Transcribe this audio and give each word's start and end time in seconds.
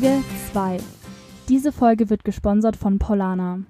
Folge 0.00 0.24
2. 0.52 0.78
Diese 1.50 1.72
Folge 1.72 2.08
wird 2.08 2.24
gesponsert 2.24 2.74
von 2.74 2.98
Polana. 2.98 3.60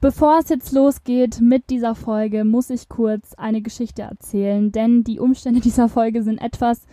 Bevor 0.00 0.38
es 0.38 0.48
jetzt 0.48 0.72
losgeht 0.72 1.42
mit 1.42 1.68
dieser 1.68 1.94
Folge, 1.94 2.46
muss 2.46 2.70
ich 2.70 2.88
kurz 2.88 3.34
eine 3.34 3.60
Geschichte 3.60 4.00
erzählen, 4.00 4.72
denn 4.72 5.04
die 5.04 5.20
Umstände 5.20 5.60
dieser 5.64 5.90
Folge 5.90 6.22
sind 6.22 6.38
etwas 6.38 6.86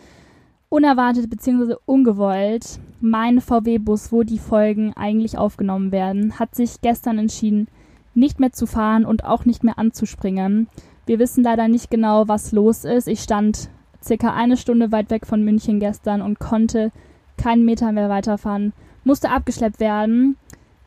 unerwartet 0.68 1.30
bzw. 1.30 1.76
ungewollt. 1.86 2.80
Mein 3.00 3.40
VW-Bus, 3.40 4.12
wo 4.12 4.24
die 4.24 4.38
Folgen 4.38 4.92
eigentlich 4.92 5.38
aufgenommen 5.38 5.90
werden, 5.90 6.38
hat 6.38 6.54
sich 6.54 6.82
gestern 6.82 7.16
entschieden, 7.16 7.68
nicht 8.12 8.40
mehr 8.40 8.52
zu 8.52 8.66
fahren 8.66 9.06
und 9.06 9.24
auch 9.24 9.46
nicht 9.46 9.64
mehr 9.64 9.78
anzuspringen. 9.78 10.68
Wir 11.06 11.18
wissen 11.18 11.44
leider 11.44 11.68
nicht 11.68 11.90
genau, 11.90 12.28
was 12.28 12.52
los 12.52 12.84
ist. 12.84 13.08
Ich 13.08 13.20
stand 13.20 13.70
circa 14.02 14.34
eine 14.34 14.58
Stunde 14.58 14.92
weit 14.92 15.08
weg 15.08 15.26
von 15.26 15.42
München 15.42 15.80
gestern 15.80 16.20
und 16.20 16.38
konnte 16.38 16.92
keinen 17.36 17.64
Meter 17.64 17.92
mehr 17.92 18.08
weiterfahren. 18.08 18.72
Musste 19.04 19.30
abgeschleppt 19.30 19.80
werden. 19.80 20.36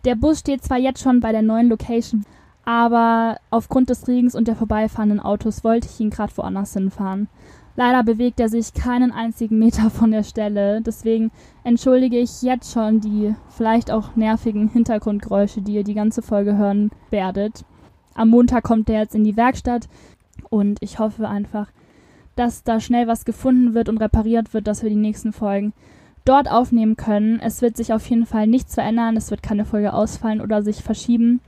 Der 0.06 0.16
Bus 0.16 0.40
steht 0.40 0.64
zwar 0.64 0.78
jetzt 0.78 1.02
schon 1.02 1.20
bei 1.20 1.32
der 1.32 1.42
neuen 1.42 1.70
Location, 1.70 2.26
aber 2.66 3.38
aufgrund 3.50 3.90
des 3.90 4.08
Regens 4.08 4.36
und 4.36 4.48
der 4.48 4.56
vorbeifahrenden 4.56 5.20
Autos 5.20 5.64
wollte 5.64 5.88
ich 5.92 6.00
ihn 6.00 6.10
gerade 6.10 6.36
woanders 6.36 6.74
hinfahren. 6.74 7.28
Leider 7.78 8.04
bewegt 8.04 8.40
er 8.40 8.50
sich 8.50 8.74
keinen 8.74 9.12
einzigen 9.12 9.60
Meter 9.60 9.90
von 9.92 10.12
der 10.12 10.24
Stelle. 10.24 10.82
Deswegen 10.82 11.32
entschuldige 11.64 12.18
ich 12.18 12.42
jetzt 12.42 12.74
schon 12.74 13.02
die 13.02 13.36
vielleicht 13.50 13.92
auch 13.92 14.16
nervigen 14.16 14.68
Hintergrundgeräusche, 14.68 15.62
die 15.62 15.76
ihr 15.76 15.84
die 15.84 15.94
ganze 15.94 16.24
Folge 16.24 16.58
hören 16.58 16.90
werdet. 17.12 17.64
Am 18.16 18.30
Montag 18.30 18.64
kommt 18.64 18.90
er 18.90 19.02
jetzt 19.02 19.14
in 19.14 19.24
die 19.24 19.38
Werkstatt 19.38 19.88
und 20.50 20.80
ich 20.82 20.98
hoffe 20.98 21.30
einfach, 21.30 21.68
dass 22.36 22.64
da 22.64 22.80
schnell 22.80 23.08
was 23.08 23.26
gefunden 23.26 23.76
wird 23.76 23.90
und 23.90 24.00
repariert 24.00 24.54
wird, 24.56 24.66
dass 24.66 24.82
wir 24.82 24.90
die 24.90 24.96
nächsten 24.96 25.32
Folgen 25.32 25.74
dort 26.28 26.50
aufnehmen 26.50 26.98
können. 26.98 27.40
Es 27.40 27.62
wird 27.62 27.78
sich 27.78 27.94
auf 27.94 28.08
jeden 28.10 28.26
Fall 28.26 28.48
nichts 28.48 28.74
verändern, 28.74 29.18
es 29.18 29.32
wird 29.32 29.44
keine 29.44 29.66
Folge 29.66 29.94
ausfallen 29.94 30.42
oder 30.42 30.62
sich 30.62 30.84
verschieben. 30.84 31.40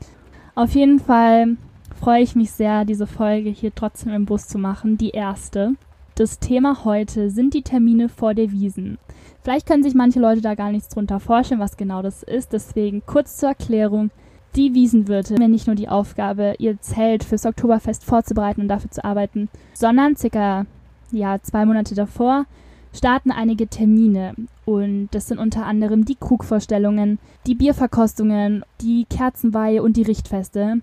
Auf 0.55 0.71
jeden 0.71 0.99
Fall 0.99 1.57
freue 1.99 2.21
ich 2.21 2.35
mich 2.35 2.51
sehr, 2.51 2.85
diese 2.85 3.07
Folge 3.07 3.49
hier 3.49 3.73
trotzdem 3.75 4.13
im 4.13 4.25
Bus 4.25 4.47
zu 4.47 4.57
machen, 4.57 4.97
die 4.97 5.09
erste. 5.09 5.73
Das 6.15 6.39
Thema 6.39 6.83
heute 6.85 7.29
sind 7.29 7.53
die 7.53 7.61
Termine 7.61 8.09
vor 8.09 8.33
der 8.33 8.51
Wiesen. 8.51 8.97
Vielleicht 9.41 9.67
können 9.67 9.83
sich 9.83 9.95
manche 9.95 10.19
Leute 10.19 10.41
da 10.41 10.55
gar 10.55 10.71
nichts 10.71 10.89
drunter 10.89 11.19
vorstellen, 11.19 11.61
was 11.61 11.77
genau 11.77 12.01
das 12.01 12.23
ist. 12.23 12.51
Deswegen 12.51 13.03
kurz 13.05 13.37
zur 13.37 13.49
Erklärung. 13.49 14.11
Die 14.55 14.73
Wiesenwirte 14.73 15.35
haben 15.35 15.51
nicht 15.51 15.67
nur 15.67 15.75
die 15.75 15.87
Aufgabe, 15.87 16.55
ihr 16.57 16.81
Zelt 16.81 17.23
fürs 17.23 17.45
Oktoberfest 17.45 18.03
vorzubereiten 18.03 18.61
und 18.61 18.67
dafür 18.67 18.89
zu 18.91 19.03
arbeiten, 19.03 19.47
sondern 19.73 20.15
circa 20.15 20.65
ja, 21.11 21.41
zwei 21.41 21.65
Monate 21.65 21.95
davor 21.95 22.45
starten 22.93 23.31
einige 23.31 23.67
Termine. 23.67 24.33
Und 24.65 25.09
das 25.11 25.27
sind 25.27 25.39
unter 25.39 25.65
anderem 25.65 26.05
die 26.05 26.15
Krugvorstellungen, 26.15 27.19
die 27.45 27.55
Bierverkostungen, 27.55 28.63
die 28.81 29.05
Kerzenweihe 29.09 29.81
und 29.81 29.97
die 29.97 30.03
Richtfeste. 30.03 30.81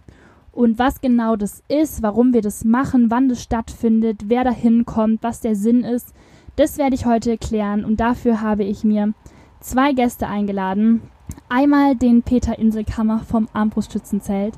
Und 0.53 0.79
was 0.79 1.01
genau 1.01 1.37
das 1.37 1.63
ist, 1.69 2.03
warum 2.03 2.33
wir 2.33 2.43
das 2.43 2.65
machen, 2.65 3.11
wann 3.11 3.29
das 3.29 3.43
stattfindet, 3.43 4.23
wer 4.29 4.43
da 4.43 4.51
hinkommt, 4.51 5.23
was 5.23 5.41
der 5.41 5.55
Sinn 5.55 5.85
ist, 5.85 6.15
das 6.57 6.79
werde 6.79 6.95
ich 6.95 7.05
heute 7.05 7.31
erklären. 7.31 7.85
Und 7.85 8.01
dafür 8.01 8.41
habe 8.41 8.65
ich 8.65 8.83
mir 8.83 9.13
zwei 9.61 9.93
Gäste 9.93 10.27
eingeladen. 10.27 11.03
Einmal 11.49 11.95
den 11.95 12.23
Peter 12.23 12.59
Inselkammer 12.59 13.21
vom 13.21 13.49
Armbrustschützenzelt 13.53 14.55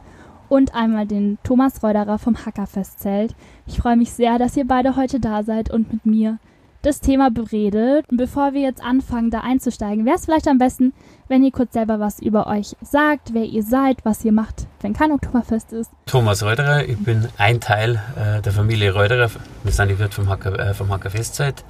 und 0.48 0.74
einmal 0.74 1.06
den 1.06 1.38
Thomas 1.42 1.82
Reuderer 1.82 2.18
vom 2.18 2.46
Hackerfestzelt. 2.46 3.34
Ich 3.66 3.78
freue 3.78 3.96
mich 3.96 4.12
sehr, 4.12 4.38
dass 4.38 4.56
ihr 4.56 4.66
beide 4.66 4.96
heute 4.96 5.20
da 5.20 5.42
seid 5.42 5.70
und 5.70 5.92
mit 5.92 6.06
mir 6.06 6.38
das 6.82 7.00
Thema 7.00 7.30
beredet. 7.30 8.06
Und 8.10 8.16
bevor 8.16 8.52
wir 8.52 8.60
jetzt 8.60 8.82
anfangen, 8.82 9.30
da 9.30 9.40
einzusteigen, 9.40 10.04
wäre 10.06 10.16
es 10.16 10.24
vielleicht 10.24 10.48
am 10.48 10.58
besten, 10.58 10.92
wenn 11.28 11.42
ihr 11.42 11.50
kurz 11.50 11.72
selber 11.72 12.00
was 12.00 12.20
über 12.20 12.46
euch 12.46 12.76
sagt, 12.80 13.34
wer 13.34 13.44
ihr 13.44 13.62
seid, 13.62 14.04
was 14.04 14.24
ihr 14.24 14.32
macht, 14.32 14.66
wenn 14.80 14.92
kein 14.92 15.12
Oktoberfest 15.12 15.72
ist. 15.72 15.90
Thomas 16.06 16.42
Reuderer, 16.42 16.84
ich 16.84 16.98
bin 16.98 17.28
ein 17.36 17.60
Teil 17.60 18.00
äh, 18.16 18.40
der 18.40 18.52
Familie 18.52 18.92
Reuderer. 18.92 19.30
Wir 19.62 19.72
sind 19.72 19.88
die 19.88 19.98
Wirt 19.98 20.14
vom 20.14 20.28
Hacker, 20.28 20.58
äh, 20.58 20.74
vom 20.74 20.90
Hackerfestzeit. 20.90 21.64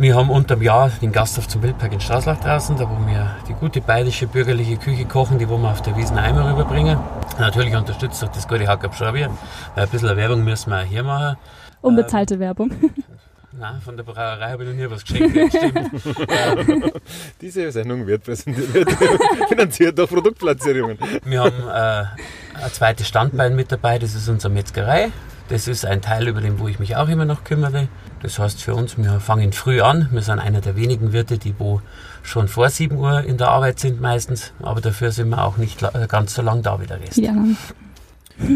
Wir 0.00 0.14
haben 0.14 0.30
unterm 0.30 0.62
Jahr 0.62 0.90
den 1.02 1.10
Gasthof 1.10 1.48
zum 1.48 1.62
Wildpark 1.62 1.92
in 1.92 2.00
Straßlach 2.00 2.38
draußen, 2.38 2.76
da 2.76 2.88
wo 2.88 3.04
wir 3.04 3.34
die 3.48 3.54
gute 3.54 3.80
bayerische 3.80 4.28
bürgerliche 4.28 4.76
Küche 4.76 5.04
kochen, 5.06 5.40
die 5.40 5.48
wo 5.48 5.58
wir 5.58 5.70
auf 5.70 5.82
der 5.82 5.96
Wiesen 5.96 6.18
einmal 6.18 6.52
rüberbringen. 6.52 6.96
Natürlich 7.40 7.74
unterstützt 7.74 8.22
auch 8.22 8.28
das 8.28 8.46
gute 8.46 8.68
Hacker 8.68 8.90
Pschorbier, 8.90 9.28
weil 9.74 9.84
ein 9.84 9.90
bisschen 9.90 10.16
Werbung 10.16 10.44
müssen 10.44 10.70
wir 10.70 10.82
auch 10.82 10.84
hier 10.84 11.02
machen. 11.02 11.36
Unbezahlte 11.80 12.34
ähm, 12.34 12.40
Werbung. 12.40 12.70
Nein, 13.52 13.80
von 13.80 13.96
der 13.96 14.04
Brauerei 14.04 14.50
habe 14.50 14.64
ich 14.64 14.68
noch 14.68 14.76
nie 14.76 14.90
was 14.90 15.04
geschenkt. 15.04 15.54
Diese 17.40 17.72
Sendung 17.72 18.06
wird 18.06 18.22
präsentiert, 18.22 18.90
finanziert 19.48 19.98
durch 19.98 20.10
Produktplatzierungen. 20.10 20.98
Wir 21.24 21.40
haben 21.40 21.62
äh, 21.66 22.62
ein 22.62 22.72
zweites 22.72 23.08
Standbein 23.08 23.56
mit 23.56 23.72
dabei, 23.72 23.98
das 23.98 24.14
ist 24.14 24.28
unsere 24.28 24.52
Metzgerei. 24.52 25.10
Das 25.48 25.66
ist 25.66 25.86
ein 25.86 26.02
Teil, 26.02 26.28
über 26.28 26.42
den 26.42 26.58
wo 26.58 26.68
ich 26.68 26.78
mich 26.78 26.96
auch 26.96 27.08
immer 27.08 27.24
noch 27.24 27.42
kümmere. 27.42 27.88
Das 28.20 28.38
heißt 28.38 28.62
für 28.62 28.74
uns, 28.74 28.98
wir 28.98 29.18
fangen 29.18 29.54
früh 29.54 29.80
an. 29.80 30.08
Wir 30.12 30.20
sind 30.20 30.40
einer 30.40 30.60
der 30.60 30.76
wenigen 30.76 31.14
Wirte, 31.14 31.38
die 31.38 31.54
wo 31.58 31.80
schon 32.22 32.48
vor 32.48 32.68
7 32.68 32.94
Uhr 32.98 33.24
in 33.24 33.38
der 33.38 33.48
Arbeit 33.48 33.80
sind 33.80 33.98
meistens. 33.98 34.52
Aber 34.60 34.82
dafür 34.82 35.10
sind 35.10 35.30
wir 35.30 35.42
auch 35.42 35.56
nicht 35.56 35.80
ganz 36.08 36.34
so 36.34 36.42
lang 36.42 36.62
da 36.62 36.78
wie 36.82 36.86
der 36.86 37.00
Rest. 37.00 37.16
Ja, 37.16 37.34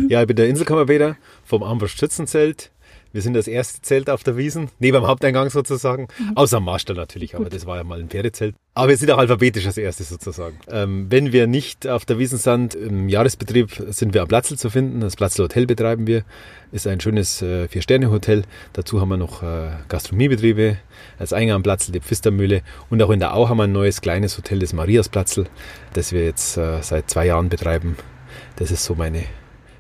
ja 0.08 0.20
ich 0.20 0.26
bin 0.26 0.36
der 0.36 0.48
Inselkammerbader 0.48 1.16
vom 1.46 1.62
Amberst 1.62 1.98
Schützenzelt. 1.98 2.71
Wir 3.12 3.22
sind 3.22 3.34
das 3.34 3.46
erste 3.46 3.82
Zelt 3.82 4.08
auf 4.08 4.24
der 4.24 4.36
Wiesen, 4.36 4.70
neben 4.78 4.96
dem 4.96 5.06
Haupteingang 5.06 5.50
sozusagen. 5.50 6.08
Mhm. 6.18 6.36
Außer 6.36 6.56
am 6.56 6.64
Marstall 6.64 6.96
natürlich, 6.96 7.34
aber 7.34 7.44
Gut. 7.44 7.54
das 7.54 7.66
war 7.66 7.76
ja 7.76 7.84
mal 7.84 8.00
ein 8.00 8.08
Pferdezelt. 8.08 8.54
Aber 8.74 8.88
wir 8.88 8.96
sind 8.96 9.10
auch 9.10 9.18
alphabetisch 9.18 9.66
als 9.66 9.76
erstes 9.76 10.08
sozusagen. 10.08 10.58
Ähm, 10.70 11.06
wenn 11.10 11.32
wir 11.32 11.46
nicht 11.46 11.86
auf 11.86 12.06
der 12.06 12.18
Wiesen 12.18 12.38
sind, 12.38 12.74
im 12.74 13.10
Jahresbetrieb 13.10 13.70
sind 13.90 14.14
wir 14.14 14.22
am 14.22 14.28
Platzl 14.28 14.56
zu 14.56 14.70
finden. 14.70 15.00
Das 15.00 15.14
Platzl 15.14 15.42
Hotel 15.42 15.66
betreiben 15.66 16.06
wir. 16.06 16.24
Ist 16.72 16.86
ein 16.86 16.98
schönes 16.98 17.42
äh, 17.42 17.68
Vier-Sterne-Hotel. 17.68 18.44
Dazu 18.72 19.00
haben 19.00 19.10
wir 19.10 19.18
noch 19.18 19.42
äh, 19.42 19.72
Gastronomiebetriebe. 19.88 20.78
Als 21.18 21.34
Eingang 21.34 21.56
am 21.56 21.62
Platzl 21.62 21.92
die 21.92 22.00
Pfistermühle. 22.00 22.62
Und 22.88 23.02
auch 23.02 23.10
in 23.10 23.20
der 23.20 23.34
Au 23.34 23.50
haben 23.50 23.58
wir 23.58 23.64
ein 23.64 23.72
neues 23.72 24.00
kleines 24.00 24.38
Hotel, 24.38 24.60
das 24.60 24.72
Mariasplatzl, 24.72 25.44
das 25.92 26.12
wir 26.12 26.24
jetzt 26.24 26.56
äh, 26.56 26.80
seit 26.80 27.10
zwei 27.10 27.26
Jahren 27.26 27.50
betreiben. 27.50 27.96
Das 28.56 28.70
ist 28.70 28.84
so 28.84 28.94
meine 28.94 29.24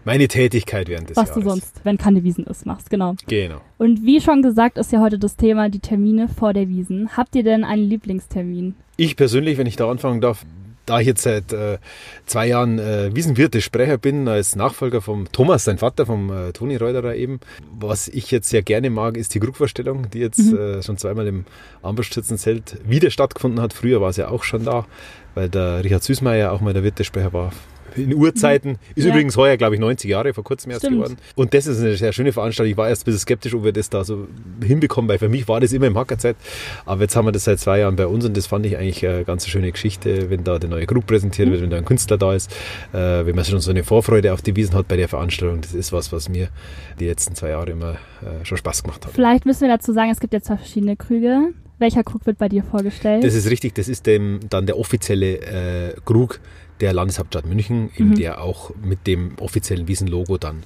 meine 0.04 0.28
Tätigkeit 0.28 0.88
während 0.88 1.10
des 1.10 1.16
Was 1.16 1.28
Jahres. 1.28 1.44
du 1.44 1.50
sonst, 1.50 1.80
wenn 1.84 1.98
keine 1.98 2.24
Wiesen 2.24 2.44
ist, 2.44 2.66
machst, 2.66 2.90
genau. 2.90 3.14
Genau. 3.28 3.60
Und 3.78 4.04
wie 4.04 4.20
schon 4.20 4.42
gesagt, 4.42 4.78
ist 4.78 4.92
ja 4.92 5.00
heute 5.00 5.18
das 5.18 5.36
Thema 5.36 5.68
die 5.68 5.80
Termine 5.80 6.28
vor 6.28 6.52
der 6.52 6.68
Wiesen. 6.68 7.16
Habt 7.16 7.34
ihr 7.34 7.42
denn 7.42 7.64
einen 7.64 7.84
Lieblingstermin? 7.84 8.74
Ich 8.96 9.16
persönlich, 9.16 9.58
wenn 9.58 9.66
ich 9.66 9.76
da 9.76 9.90
anfangen 9.90 10.20
darf, 10.20 10.44
da 10.86 11.00
ich 11.00 11.06
jetzt 11.06 11.22
seit 11.22 11.52
äh, 11.52 11.78
zwei 12.26 12.48
Jahren 12.48 12.78
äh, 12.78 13.14
Wiesenwirte 13.14 13.60
Sprecher 13.60 13.98
bin, 13.98 14.26
als 14.26 14.56
Nachfolger 14.56 15.00
vom 15.00 15.30
Thomas, 15.30 15.64
sein 15.64 15.78
Vater, 15.78 16.06
vom 16.06 16.30
äh, 16.32 16.52
Toni 16.52 16.76
Reuterer 16.76 17.14
eben, 17.14 17.40
was 17.78 18.08
ich 18.08 18.30
jetzt 18.30 18.48
sehr 18.48 18.62
gerne 18.62 18.90
mag, 18.90 19.16
ist 19.16 19.34
die 19.34 19.40
Krugvorstellung, 19.40 20.10
die 20.10 20.18
jetzt 20.18 20.52
mhm. 20.52 20.58
äh, 20.58 20.82
schon 20.82 20.96
zweimal 20.96 21.26
im 21.26 21.44
Amberstützenzelt 21.82 22.78
wieder 22.84 23.10
stattgefunden 23.10 23.60
hat. 23.60 23.72
Früher 23.72 24.00
war 24.00 24.10
es 24.10 24.16
ja 24.16 24.28
auch 24.28 24.42
schon 24.42 24.64
da, 24.64 24.86
weil 25.34 25.48
der 25.48 25.84
Richard 25.84 26.02
Süßmeier 26.02 26.52
auch 26.52 26.60
mal 26.60 26.74
der 26.74 26.82
Wirtesprecher 26.82 27.32
war 27.32 27.52
in 27.96 28.14
Urzeiten. 28.14 28.78
Ist 28.94 29.04
ja. 29.04 29.10
übrigens 29.10 29.36
heuer, 29.36 29.56
glaube 29.56 29.74
ich, 29.74 29.80
90 29.80 30.10
Jahre, 30.10 30.34
vor 30.34 30.44
kurzem 30.44 30.70
erst 30.70 30.82
Stimmt. 30.82 30.96
geworden. 30.96 31.16
Und 31.34 31.54
das 31.54 31.66
ist 31.66 31.80
eine 31.80 31.96
sehr 31.96 32.12
schöne 32.12 32.32
Veranstaltung. 32.32 32.70
Ich 32.70 32.76
war 32.76 32.88
erst 32.88 33.02
ein 33.02 33.04
bisschen 33.06 33.20
skeptisch, 33.20 33.54
ob 33.54 33.64
wir 33.64 33.72
das 33.72 33.90
da 33.90 34.04
so 34.04 34.26
hinbekommen, 34.62 35.08
weil 35.08 35.18
für 35.18 35.28
mich 35.28 35.48
war 35.48 35.60
das 35.60 35.72
immer 35.72 35.86
im 35.86 35.98
Hackerzeit. 35.98 36.36
Aber 36.84 37.02
jetzt 37.02 37.16
haben 37.16 37.26
wir 37.26 37.32
das 37.32 37.44
seit 37.44 37.60
zwei 37.60 37.80
Jahren 37.80 37.96
bei 37.96 38.06
uns 38.06 38.24
und 38.24 38.36
das 38.36 38.46
fand 38.46 38.66
ich 38.66 38.76
eigentlich 38.76 39.06
eine 39.06 39.24
ganz 39.24 39.46
schöne 39.46 39.70
Geschichte, 39.72 40.30
wenn 40.30 40.44
da 40.44 40.58
der 40.58 40.70
neue 40.70 40.86
Group 40.86 41.06
präsentiert 41.06 41.50
wird, 41.50 41.62
wenn 41.62 41.70
da 41.70 41.76
ein 41.76 41.84
Künstler 41.84 42.18
da 42.18 42.34
ist, 42.34 42.50
äh, 42.92 42.96
wenn 43.26 43.34
man 43.34 43.44
schon 43.44 43.60
so 43.60 43.70
eine 43.70 43.84
Vorfreude 43.84 44.32
auf 44.32 44.42
die 44.42 44.56
Wiesen 44.56 44.74
hat 44.74 44.88
bei 44.88 44.96
der 44.96 45.08
Veranstaltung. 45.08 45.60
Das 45.60 45.74
ist 45.74 45.92
was, 45.92 46.12
was 46.12 46.28
mir 46.28 46.48
die 47.00 47.06
letzten 47.06 47.34
zwei 47.34 47.50
Jahre 47.50 47.70
immer 47.70 47.92
äh, 47.92 48.44
schon 48.44 48.58
Spaß 48.58 48.82
gemacht 48.82 49.04
hat. 49.06 49.12
Vielleicht 49.12 49.46
müssen 49.46 49.62
wir 49.62 49.68
dazu 49.68 49.92
sagen, 49.92 50.10
es 50.10 50.20
gibt 50.20 50.32
ja 50.32 50.40
zwei 50.40 50.56
verschiedene 50.56 50.96
Krüge. 50.96 51.52
Welcher 51.78 52.04
Krug 52.04 52.26
wird 52.26 52.38
bei 52.38 52.48
dir 52.48 52.62
vorgestellt? 52.62 53.24
Das 53.24 53.34
ist 53.34 53.50
richtig, 53.50 53.74
das 53.74 53.88
ist 53.88 54.06
dem, 54.06 54.38
dann 54.48 54.66
der 54.66 54.78
offizielle 54.78 55.38
äh, 55.40 55.94
Krug 56.04 56.40
der 56.82 56.92
Landeshauptstadt 56.92 57.46
München, 57.46 57.90
mhm. 57.96 58.16
der 58.16 58.42
auch 58.42 58.72
mit 58.82 59.06
dem 59.06 59.38
offiziellen 59.40 59.88
Wiesenlogo 59.88 60.36
dann 60.36 60.62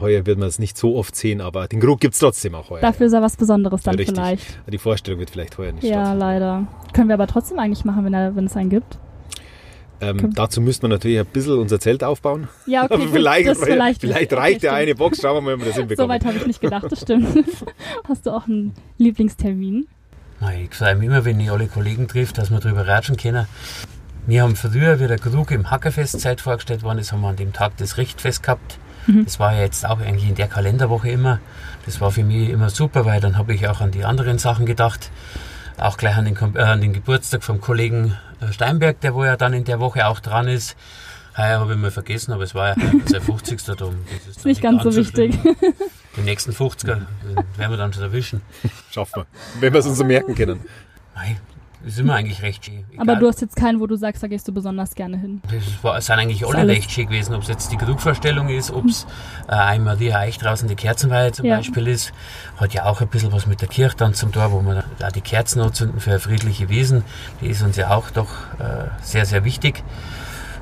heuer 0.00 0.26
wird 0.26 0.38
man 0.38 0.48
es 0.48 0.58
nicht 0.58 0.76
so 0.76 0.96
oft 0.96 1.14
sehen, 1.14 1.40
aber 1.40 1.68
den 1.68 1.80
Krug 1.80 2.00
gibt 2.00 2.14
es 2.14 2.20
trotzdem 2.20 2.54
auch 2.54 2.70
heuer. 2.70 2.80
Dafür 2.80 3.06
ist 3.06 3.12
er 3.12 3.22
was 3.22 3.36
Besonderes 3.36 3.82
dann 3.82 3.98
ja, 3.98 4.04
vielleicht. 4.04 4.58
Die 4.66 4.78
Vorstellung 4.78 5.20
wird 5.20 5.30
vielleicht 5.30 5.56
heuer 5.58 5.72
nicht 5.72 5.84
Ja, 5.84 6.14
leider. 6.14 6.66
Können 6.92 7.08
wir 7.08 7.14
aber 7.14 7.26
trotzdem 7.26 7.58
eigentlich 7.58 7.84
machen, 7.84 8.04
wenn, 8.04 8.14
er, 8.14 8.34
wenn 8.34 8.46
es 8.46 8.56
einen 8.56 8.70
gibt. 8.70 8.98
Ähm, 10.02 10.32
dazu 10.34 10.62
müsste 10.62 10.84
man 10.84 10.92
natürlich 10.92 11.18
ein 11.18 11.26
bisschen 11.26 11.58
unser 11.58 11.78
Zelt 11.78 12.02
aufbauen. 12.02 12.48
Ja, 12.66 12.84
okay. 12.90 13.06
vielleicht, 13.12 13.48
das 13.48 13.58
vielleicht, 13.62 14.00
vielleicht 14.00 14.32
reicht 14.32 14.56
okay, 14.56 14.66
der 14.66 14.74
eine 14.74 14.94
Box. 14.94 15.20
Schauen 15.20 15.36
wir 15.36 15.40
mal, 15.42 15.54
ob 15.54 15.60
wir 15.60 15.66
das 15.66 15.76
hinbekommen. 15.76 16.08
Soweit 16.08 16.24
habe 16.24 16.38
ich 16.38 16.46
nicht 16.46 16.60
gedacht, 16.60 16.86
das 16.90 17.02
stimmt. 17.02 17.44
Hast 18.08 18.26
du 18.26 18.30
auch 18.30 18.46
einen 18.46 18.72
Lieblingstermin? 18.96 19.86
Ich 20.64 20.74
freue 20.74 20.96
mich 20.96 21.06
immer, 21.06 21.26
wenn 21.26 21.38
ich 21.38 21.50
alle 21.50 21.66
Kollegen 21.66 22.08
trifft, 22.08 22.38
dass 22.38 22.50
wir 22.50 22.60
darüber 22.60 22.86
ratschen 22.86 23.18
können. 23.18 23.46
Wir 24.26 24.42
haben 24.42 24.56
früher, 24.56 25.00
wie 25.00 25.06
der 25.06 25.18
Krug 25.18 25.50
im 25.50 25.70
Hackerfestzeit 25.70 26.40
vorgestellt 26.40 26.82
worden 26.82 26.98
ist, 26.98 27.12
haben 27.12 27.20
wir 27.22 27.28
an 27.28 27.36
dem 27.36 27.52
Tag 27.52 27.76
das 27.78 27.96
Richtfest 27.96 28.42
gehabt. 28.42 28.78
Mhm. 29.06 29.24
Das 29.24 29.40
war 29.40 29.54
ja 29.54 29.60
jetzt 29.62 29.86
auch 29.86 30.00
eigentlich 30.00 30.28
in 30.28 30.34
der 30.34 30.48
Kalenderwoche 30.48 31.10
immer. 31.10 31.40
Das 31.86 32.00
war 32.00 32.10
für 32.10 32.22
mich 32.24 32.50
immer 32.50 32.70
super, 32.70 33.04
weil 33.04 33.20
dann 33.20 33.38
habe 33.38 33.54
ich 33.54 33.66
auch 33.68 33.80
an 33.80 33.90
die 33.90 34.04
anderen 34.04 34.38
Sachen 34.38 34.66
gedacht. 34.66 35.10
auch 35.78 35.96
gleich 35.96 36.16
an 36.16 36.26
den, 36.26 36.36
äh, 36.54 36.60
an 36.60 36.80
den 36.80 36.92
Geburtstag 36.92 37.42
vom 37.42 37.60
Kollegen 37.60 38.16
äh, 38.40 38.52
Steinberg, 38.52 39.00
der 39.00 39.14
wo 39.14 39.24
ja 39.24 39.36
dann 39.36 39.54
in 39.54 39.64
der 39.64 39.80
Woche 39.80 40.06
auch 40.06 40.20
dran 40.20 40.46
ist. 40.46 40.76
Heuer 41.36 41.60
habe 41.60 41.72
ich 41.72 41.78
mal 41.78 41.90
vergessen, 41.90 42.32
aber 42.32 42.42
es 42.42 42.54
war 42.54 42.76
ja 42.76 42.90
sein 43.06 43.22
50. 43.22 43.64
Datum. 43.64 43.94
Das 44.12 44.36
ist, 44.36 44.44
nicht 44.44 44.60
ganz 44.60 44.82
so 44.82 44.94
wichtig. 44.94 45.38
Die 46.16 46.20
nächsten 46.20 46.50
50er 46.50 46.86
werden 47.56 47.70
wir 47.70 47.76
dann 47.76 47.92
schon 47.92 48.02
erwischen. 48.02 48.42
Schaffen 48.90 49.22
wir, 49.22 49.26
wenn 49.60 49.72
wir 49.72 49.80
es 49.80 49.86
uns 49.86 49.96
so 49.96 50.04
merken 50.04 50.34
können. 50.34 50.60
Nein, 51.14 51.38
ist 51.84 51.98
immer 51.98 52.14
eigentlich 52.14 52.42
recht. 52.42 52.68
Egal. 52.68 52.84
Aber 52.98 53.16
du 53.16 53.26
hast 53.26 53.40
jetzt 53.40 53.56
keinen, 53.56 53.80
wo 53.80 53.86
du 53.86 53.96
sagst, 53.96 54.22
da 54.22 54.26
gehst 54.26 54.46
du 54.46 54.52
besonders 54.52 54.94
gerne 54.94 55.18
hin. 55.18 55.40
Das 55.50 55.82
war, 55.82 56.00
sind 56.00 56.18
eigentlich 56.18 56.46
alle 56.46 56.66
recht 56.66 56.90
schön 56.90 57.06
gewesen, 57.06 57.34
ob 57.34 57.42
es 57.42 57.48
jetzt 57.48 57.72
die 57.72 57.76
Krugvorstellung 57.76 58.48
ist, 58.48 58.70
ob 58.70 58.86
es 58.86 59.06
äh, 59.48 59.52
einmal 59.52 59.96
die 59.96 60.12
Eich 60.12 60.38
draußen 60.38 60.68
die 60.68 60.76
Kerzenweihe 60.76 61.32
zum 61.32 61.46
ja. 61.46 61.56
Beispiel 61.56 61.88
ist. 61.88 62.12
Hat 62.56 62.74
ja 62.74 62.84
auch 62.84 63.00
ein 63.00 63.08
bisschen 63.08 63.32
was 63.32 63.46
mit 63.46 63.60
der 63.60 63.68
Kirche 63.68 63.96
dann 63.96 64.14
zum 64.14 64.32
Tor, 64.32 64.52
wo 64.52 64.60
wir 64.62 64.84
da 64.98 65.08
die 65.08 65.22
Kerzen 65.22 65.60
anzünden 65.60 66.00
für 66.00 66.18
friedliche 66.18 66.68
Wesen. 66.68 67.04
Die 67.40 67.46
ist 67.46 67.62
uns 67.62 67.76
ja 67.76 67.90
auch 67.90 68.10
doch 68.10 68.30
äh, 68.58 68.88
sehr, 69.02 69.24
sehr 69.24 69.44
wichtig. 69.44 69.82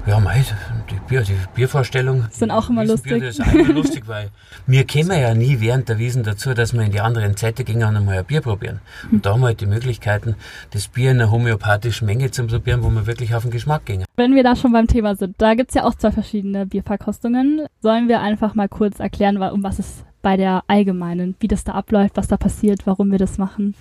Ja, 0.08 0.18
mei, 0.20 0.42
die, 0.90 0.94
Bier, 1.06 1.20
die 1.20 1.36
Biervorstellung. 1.54 2.24
Sind 2.30 2.50
auch 2.50 2.70
immer 2.70 2.82
lustig. 2.82 3.20
Das 3.20 3.38
ist 3.38 3.46
auch 3.46 3.52
immer 3.52 3.74
lustig, 3.74 4.04
weil 4.08 4.30
wir 4.66 4.86
kommen 4.86 5.20
ja 5.20 5.34
nie 5.34 5.60
während 5.60 5.90
der 5.90 5.98
Wiesen 5.98 6.22
dazu, 6.22 6.54
dass 6.54 6.72
wir 6.72 6.80
in 6.80 6.92
die 6.92 7.00
anderen 7.00 7.36
Zeiten 7.36 7.62
gehen 7.66 7.82
und 7.84 7.94
einmal 7.94 8.16
ein 8.16 8.24
Bier 8.24 8.40
probieren. 8.40 8.80
Und 9.12 9.26
da 9.26 9.32
haben 9.32 9.40
wir 9.40 9.48
halt 9.48 9.60
die 9.60 9.66
Möglichkeiten, 9.66 10.34
das 10.70 10.88
Bier 10.88 11.10
in 11.10 11.20
einer 11.20 11.30
homöopathischen 11.30 12.06
Menge 12.06 12.30
zu 12.30 12.46
probieren, 12.46 12.82
wo 12.82 12.88
wir 12.88 13.06
wirklich 13.06 13.34
auf 13.34 13.42
den 13.42 13.50
Geschmack 13.50 13.84
gehen. 13.84 14.06
Wenn 14.16 14.34
wir 14.34 14.42
da 14.42 14.56
schon 14.56 14.72
beim 14.72 14.86
Thema 14.86 15.14
sind, 15.14 15.34
da 15.36 15.52
gibt 15.52 15.72
es 15.72 15.74
ja 15.74 15.84
auch 15.84 15.94
zwei 15.94 16.10
verschiedene 16.10 16.64
Bierverkostungen. 16.64 17.66
Sollen 17.82 18.08
wir 18.08 18.20
einfach 18.20 18.54
mal 18.54 18.70
kurz 18.70 19.00
erklären, 19.00 19.36
um 19.36 19.62
was 19.62 19.78
es 19.78 20.04
bei 20.22 20.38
der 20.38 20.64
allgemeinen, 20.68 21.36
wie 21.40 21.48
das 21.48 21.64
da 21.64 21.72
abläuft, 21.72 22.16
was 22.16 22.28
da 22.28 22.38
passiert, 22.38 22.86
warum 22.86 23.10
wir 23.10 23.18
das 23.18 23.36
machen? 23.36 23.74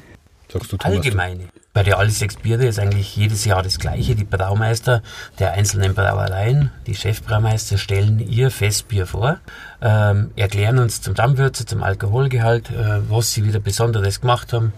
Sagst 0.51 0.73
du, 0.73 0.77
Thomas, 0.77 0.97
Allgemeine. 0.97 1.43
Bei 1.77 2.09
sechs 2.09 2.37
Biere 2.37 2.65
ist 2.65 2.79
eigentlich 2.79 3.15
jedes 3.15 3.45
Jahr 3.45 3.61
das 3.61 3.77
Gleiche. 3.77 4.15
Die 4.15 4.23
Braumeister 4.23 5.03
der 5.37 5.51
einzelnen 5.51 5.93
Brauereien, 5.93 6.71
die 6.87 6.95
Chefbraumeister, 6.95 7.77
stellen 7.77 8.17
ihr 8.17 8.49
Festbier 8.49 9.05
vor, 9.05 9.37
ähm, 9.79 10.31
erklären 10.35 10.79
uns 10.79 11.03
zum 11.03 11.13
Dammwürze, 11.13 11.67
zum 11.67 11.83
Alkoholgehalt, 11.83 12.71
äh, 12.71 13.07
was 13.11 13.31
sie 13.31 13.45
wieder 13.45 13.59
Besonderes 13.59 14.21
gemacht 14.21 14.53
haben, 14.53 14.73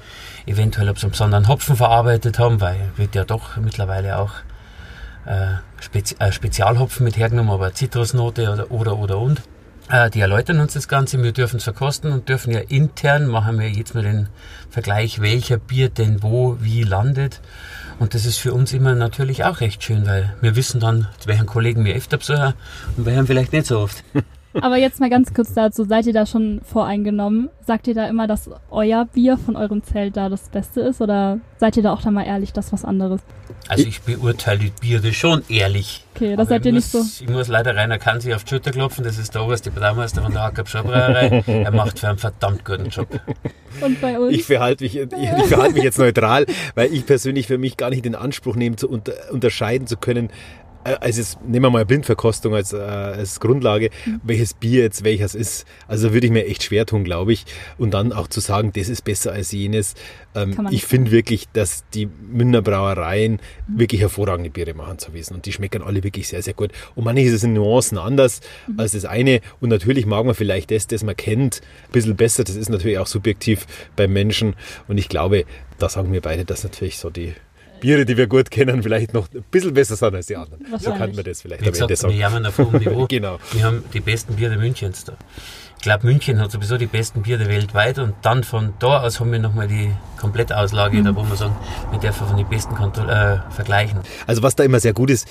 eventuell 0.45 0.89
ob 0.89 0.99
sie 0.99 1.03
einen 1.03 1.11
besonderen 1.11 1.47
Hopfen 1.47 1.77
verarbeitet 1.77 2.37
haben, 2.37 2.59
weil 2.59 2.91
wird 2.97 3.15
ja 3.15 3.23
doch 3.23 3.55
mittlerweile 3.55 4.17
auch 4.17 4.33
äh, 5.25 5.53
Spezi 5.79 6.17
äh, 6.19 6.33
Spezialhopfen 6.33 7.05
mit 7.05 7.15
hergenommen, 7.15 7.51
aber 7.51 7.73
Zitrusnote 7.73 8.51
oder 8.51 8.71
oder 8.71 8.97
oder 8.97 9.19
und. 9.19 9.41
Äh, 9.89 10.11
die 10.11 10.19
erläutern 10.19 10.59
uns 10.59 10.73
das 10.73 10.87
Ganze, 10.87 11.21
wir 11.23 11.31
dürfen 11.31 11.57
es 11.57 11.63
verkosten 11.63 12.11
und 12.11 12.29
dürfen 12.29 12.53
ja 12.53 12.59
intern, 12.59 13.25
machen 13.25 13.59
wir 13.59 13.69
jetzt 13.69 13.95
mal 13.95 14.03
den 14.03 14.29
Vergleich, 14.69 15.19
welcher 15.19 15.57
Bier 15.57 15.89
denn 15.89 16.21
wo, 16.21 16.57
wie 16.59 16.83
landet. 16.83 17.41
Und 17.97 18.13
das 18.13 18.25
ist 18.25 18.37
für 18.37 18.53
uns 18.53 18.71
immer 18.71 18.93
natürlich 18.93 19.43
auch 19.43 19.61
recht 19.61 19.83
schön, 19.83 20.05
weil 20.05 20.33
wir 20.41 20.55
wissen 20.55 20.79
dann, 20.79 21.07
welchen 21.25 21.47
Kollegen 21.47 21.83
wir 21.85 21.95
öfter 21.95 22.17
besuchen 22.17 22.53
und 22.95 23.05
welchen 23.05 23.25
vielleicht 23.25 23.51
nicht 23.51 23.65
so 23.65 23.79
oft. 23.79 24.03
Aber 24.53 24.77
jetzt 24.77 24.99
mal 24.99 25.09
ganz 25.09 25.33
kurz 25.33 25.53
dazu, 25.53 25.83
seid 25.83 26.05
ihr 26.07 26.13
da 26.13 26.25
schon 26.25 26.61
voreingenommen? 26.63 27.49
Sagt 27.65 27.87
ihr 27.87 27.93
da 27.93 28.07
immer, 28.07 28.27
dass 28.27 28.49
euer 28.71 29.05
Bier 29.05 29.37
von 29.37 29.55
eurem 29.55 29.83
Zelt 29.83 30.17
da 30.17 30.29
das 30.29 30.49
Beste 30.49 30.81
ist 30.81 31.01
oder 31.01 31.39
seid 31.57 31.77
ihr 31.77 31.83
da 31.83 31.93
auch 31.93 32.01
da 32.01 32.09
mal 32.09 32.25
ehrlich, 32.25 32.51
das 32.51 32.73
was 32.73 32.83
anderes? 32.83 33.21
Also 33.67 33.85
ich 33.85 34.01
beurteile 34.01 34.59
die 34.59 34.71
Biere 34.81 35.13
schon 35.13 35.43
ehrlich. 35.49 36.03
Okay, 36.15 36.35
das 36.35 36.49
seid 36.49 36.65
ihr 36.65 36.73
nicht 36.73 36.89
so. 36.89 36.99
Ich 36.99 37.29
muss 37.29 37.47
leider 37.47 37.75
Rainer 37.75 37.99
Kanzi 37.99 38.33
auf 38.33 38.43
die 38.43 38.49
Schulter 38.49 38.71
klopfen, 38.71 39.03
das 39.03 39.19
ist 39.19 39.35
der 39.35 39.43
oberste 39.43 39.69
Braumeister 39.69 40.23
von 40.23 40.31
der 40.31 40.41
Hacker 40.41 40.63
Brauerei. 40.63 41.43
er 41.45 41.71
macht 41.71 41.99
für 41.99 42.09
einen 42.09 42.17
verdammt 42.17 42.65
guten 42.65 42.89
Job. 42.89 43.07
Und 43.81 44.01
bei 44.01 44.19
uns? 44.19 44.35
Ich 44.35 44.45
verhalte 44.45 44.83
mich, 44.83 44.97
ich, 44.97 45.07
ich 45.11 45.45
verhalte 45.45 45.73
mich 45.73 45.83
jetzt 45.83 45.99
neutral, 45.99 46.45
weil 46.73 46.91
ich 46.91 47.05
persönlich 47.05 47.47
für 47.47 47.57
mich 47.57 47.77
gar 47.77 47.91
nicht 47.91 48.03
den 48.03 48.15
Anspruch 48.15 48.55
nehme, 48.55 48.75
zu 48.75 48.89
unter, 48.89 49.13
unterscheiden 49.31 49.85
zu 49.85 49.97
können, 49.97 50.29
also 50.83 51.19
jetzt 51.19 51.41
nehmen 51.45 51.65
wir 51.65 51.69
mal 51.69 51.85
Blindverkostung 51.85 52.55
als, 52.55 52.73
äh, 52.73 52.77
als 52.77 53.39
Grundlage, 53.39 53.89
mhm. 54.05 54.21
welches 54.23 54.53
Bier 54.53 54.83
jetzt 54.83 55.03
welches 55.03 55.35
ist. 55.35 55.65
Also 55.87 56.13
würde 56.13 56.27
ich 56.27 56.31
mir 56.31 56.45
echt 56.45 56.63
schwer 56.63 56.85
tun, 56.85 57.03
glaube 57.03 57.33
ich. 57.33 57.45
Und 57.77 57.93
dann 57.93 58.13
auch 58.13 58.27
zu 58.27 58.39
sagen, 58.39 58.71
das 58.73 58.89
ist 58.89 59.03
besser 59.03 59.31
als 59.31 59.51
jenes. 59.51 59.95
Ähm, 60.35 60.67
ich 60.71 60.85
finde 60.85 61.11
wirklich, 61.11 61.47
dass 61.53 61.83
die 61.93 62.07
Münner 62.07 62.61
Brauereien 62.61 63.33
mhm. 63.67 63.79
wirklich 63.79 64.01
hervorragende 64.01 64.49
Biere 64.49 64.73
machen 64.73 64.99
zu 64.99 65.13
wissen. 65.13 65.35
Und 65.35 65.45
die 65.45 65.51
schmecken 65.51 65.81
alle 65.81 66.03
wirklich 66.03 66.27
sehr, 66.27 66.41
sehr 66.41 66.53
gut. 66.53 66.71
Und 66.95 67.03
manchmal 67.03 67.25
ist 67.25 67.33
es 67.33 67.43
in 67.43 67.53
Nuancen 67.53 67.97
anders 67.97 68.41
mhm. 68.67 68.79
als 68.79 68.93
das 68.93 69.05
eine. 69.05 69.41
Und 69.59 69.69
natürlich 69.69 70.05
mag 70.05 70.25
man 70.25 70.35
vielleicht 70.35 70.71
das, 70.71 70.87
das 70.87 71.03
man 71.03 71.15
kennt, 71.15 71.61
ein 71.87 71.91
bisschen 71.91 72.15
besser. 72.15 72.43
Das 72.43 72.55
ist 72.55 72.69
natürlich 72.69 72.99
auch 72.99 73.07
subjektiv 73.07 73.65
beim 73.95 74.13
Menschen. 74.13 74.55
Und 74.87 74.97
ich 74.97 75.09
glaube, 75.09 75.45
da 75.77 75.89
sagen 75.89 76.11
wir 76.11 76.21
beide, 76.21 76.45
dass 76.45 76.63
natürlich 76.63 76.97
so 76.97 77.09
die 77.09 77.33
Biere, 77.79 78.05
die 78.05 78.17
wir 78.17 78.27
gut 78.27 78.51
kennen, 78.51 78.83
vielleicht 78.83 79.13
noch 79.13 79.27
ein 79.33 79.43
bisschen 79.51 79.73
besser 79.73 79.95
sind 79.95 80.15
als 80.15 80.27
die 80.27 80.35
anderen. 80.35 80.65
So 80.79 80.91
kann 80.91 81.15
man 81.15 81.23
das 81.23 81.41
vielleicht 81.41 81.65
Wie 81.65 81.69
gesagt, 81.69 81.95
sagen. 81.97 82.13
Wir 82.13 82.19
jammern 82.19 82.45
auf 82.45 82.57
hohem 82.57 82.79
Niveau. 82.79 83.05
genau. 83.09 83.39
Wir 83.51 83.63
haben 83.63 83.83
die 83.93 83.99
besten 83.99 84.35
Biere 84.35 84.57
Münchens 84.57 85.05
da. 85.05 85.13
Ich 85.77 85.83
glaube, 85.83 86.05
München 86.07 86.41
hat 86.41 86.51
sowieso 86.51 86.77
die 86.77 86.87
besten 86.87 87.21
Biere 87.21 87.47
weltweit 87.47 87.99
und 87.99 88.13
dann 88.21 88.43
von 88.43 88.73
da 88.79 89.01
aus 89.01 89.21
haben 89.21 89.31
wir 89.31 89.39
nochmal 89.39 89.69
die 89.69 89.91
Komplettauslage, 90.17 90.97
mhm. 90.97 91.05
da 91.05 91.15
wo 91.15 91.23
wir 91.23 91.37
sagen, 91.37 91.55
wir 91.91 91.99
dürfen 91.99 92.27
von 92.27 92.35
den 92.35 92.49
besten 92.49 92.75
Kontroll 92.75 93.09
äh, 93.09 93.37
vergleichen. 93.51 93.99
Also 94.27 94.43
was 94.43 94.55
da 94.55 94.65
immer 94.65 94.81
sehr 94.81 94.91
gut 94.91 95.09
ist, 95.09 95.29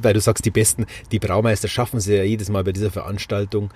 weil 0.00 0.14
du 0.14 0.20
sagst, 0.20 0.44
die 0.44 0.50
Besten, 0.50 0.86
die 1.12 1.18
Braumeister 1.18 1.68
schaffen 1.68 2.00
sie 2.00 2.16
ja 2.16 2.22
jedes 2.22 2.48
Mal 2.48 2.64
bei 2.64 2.72
dieser 2.72 2.90
Veranstaltung, 2.90 3.70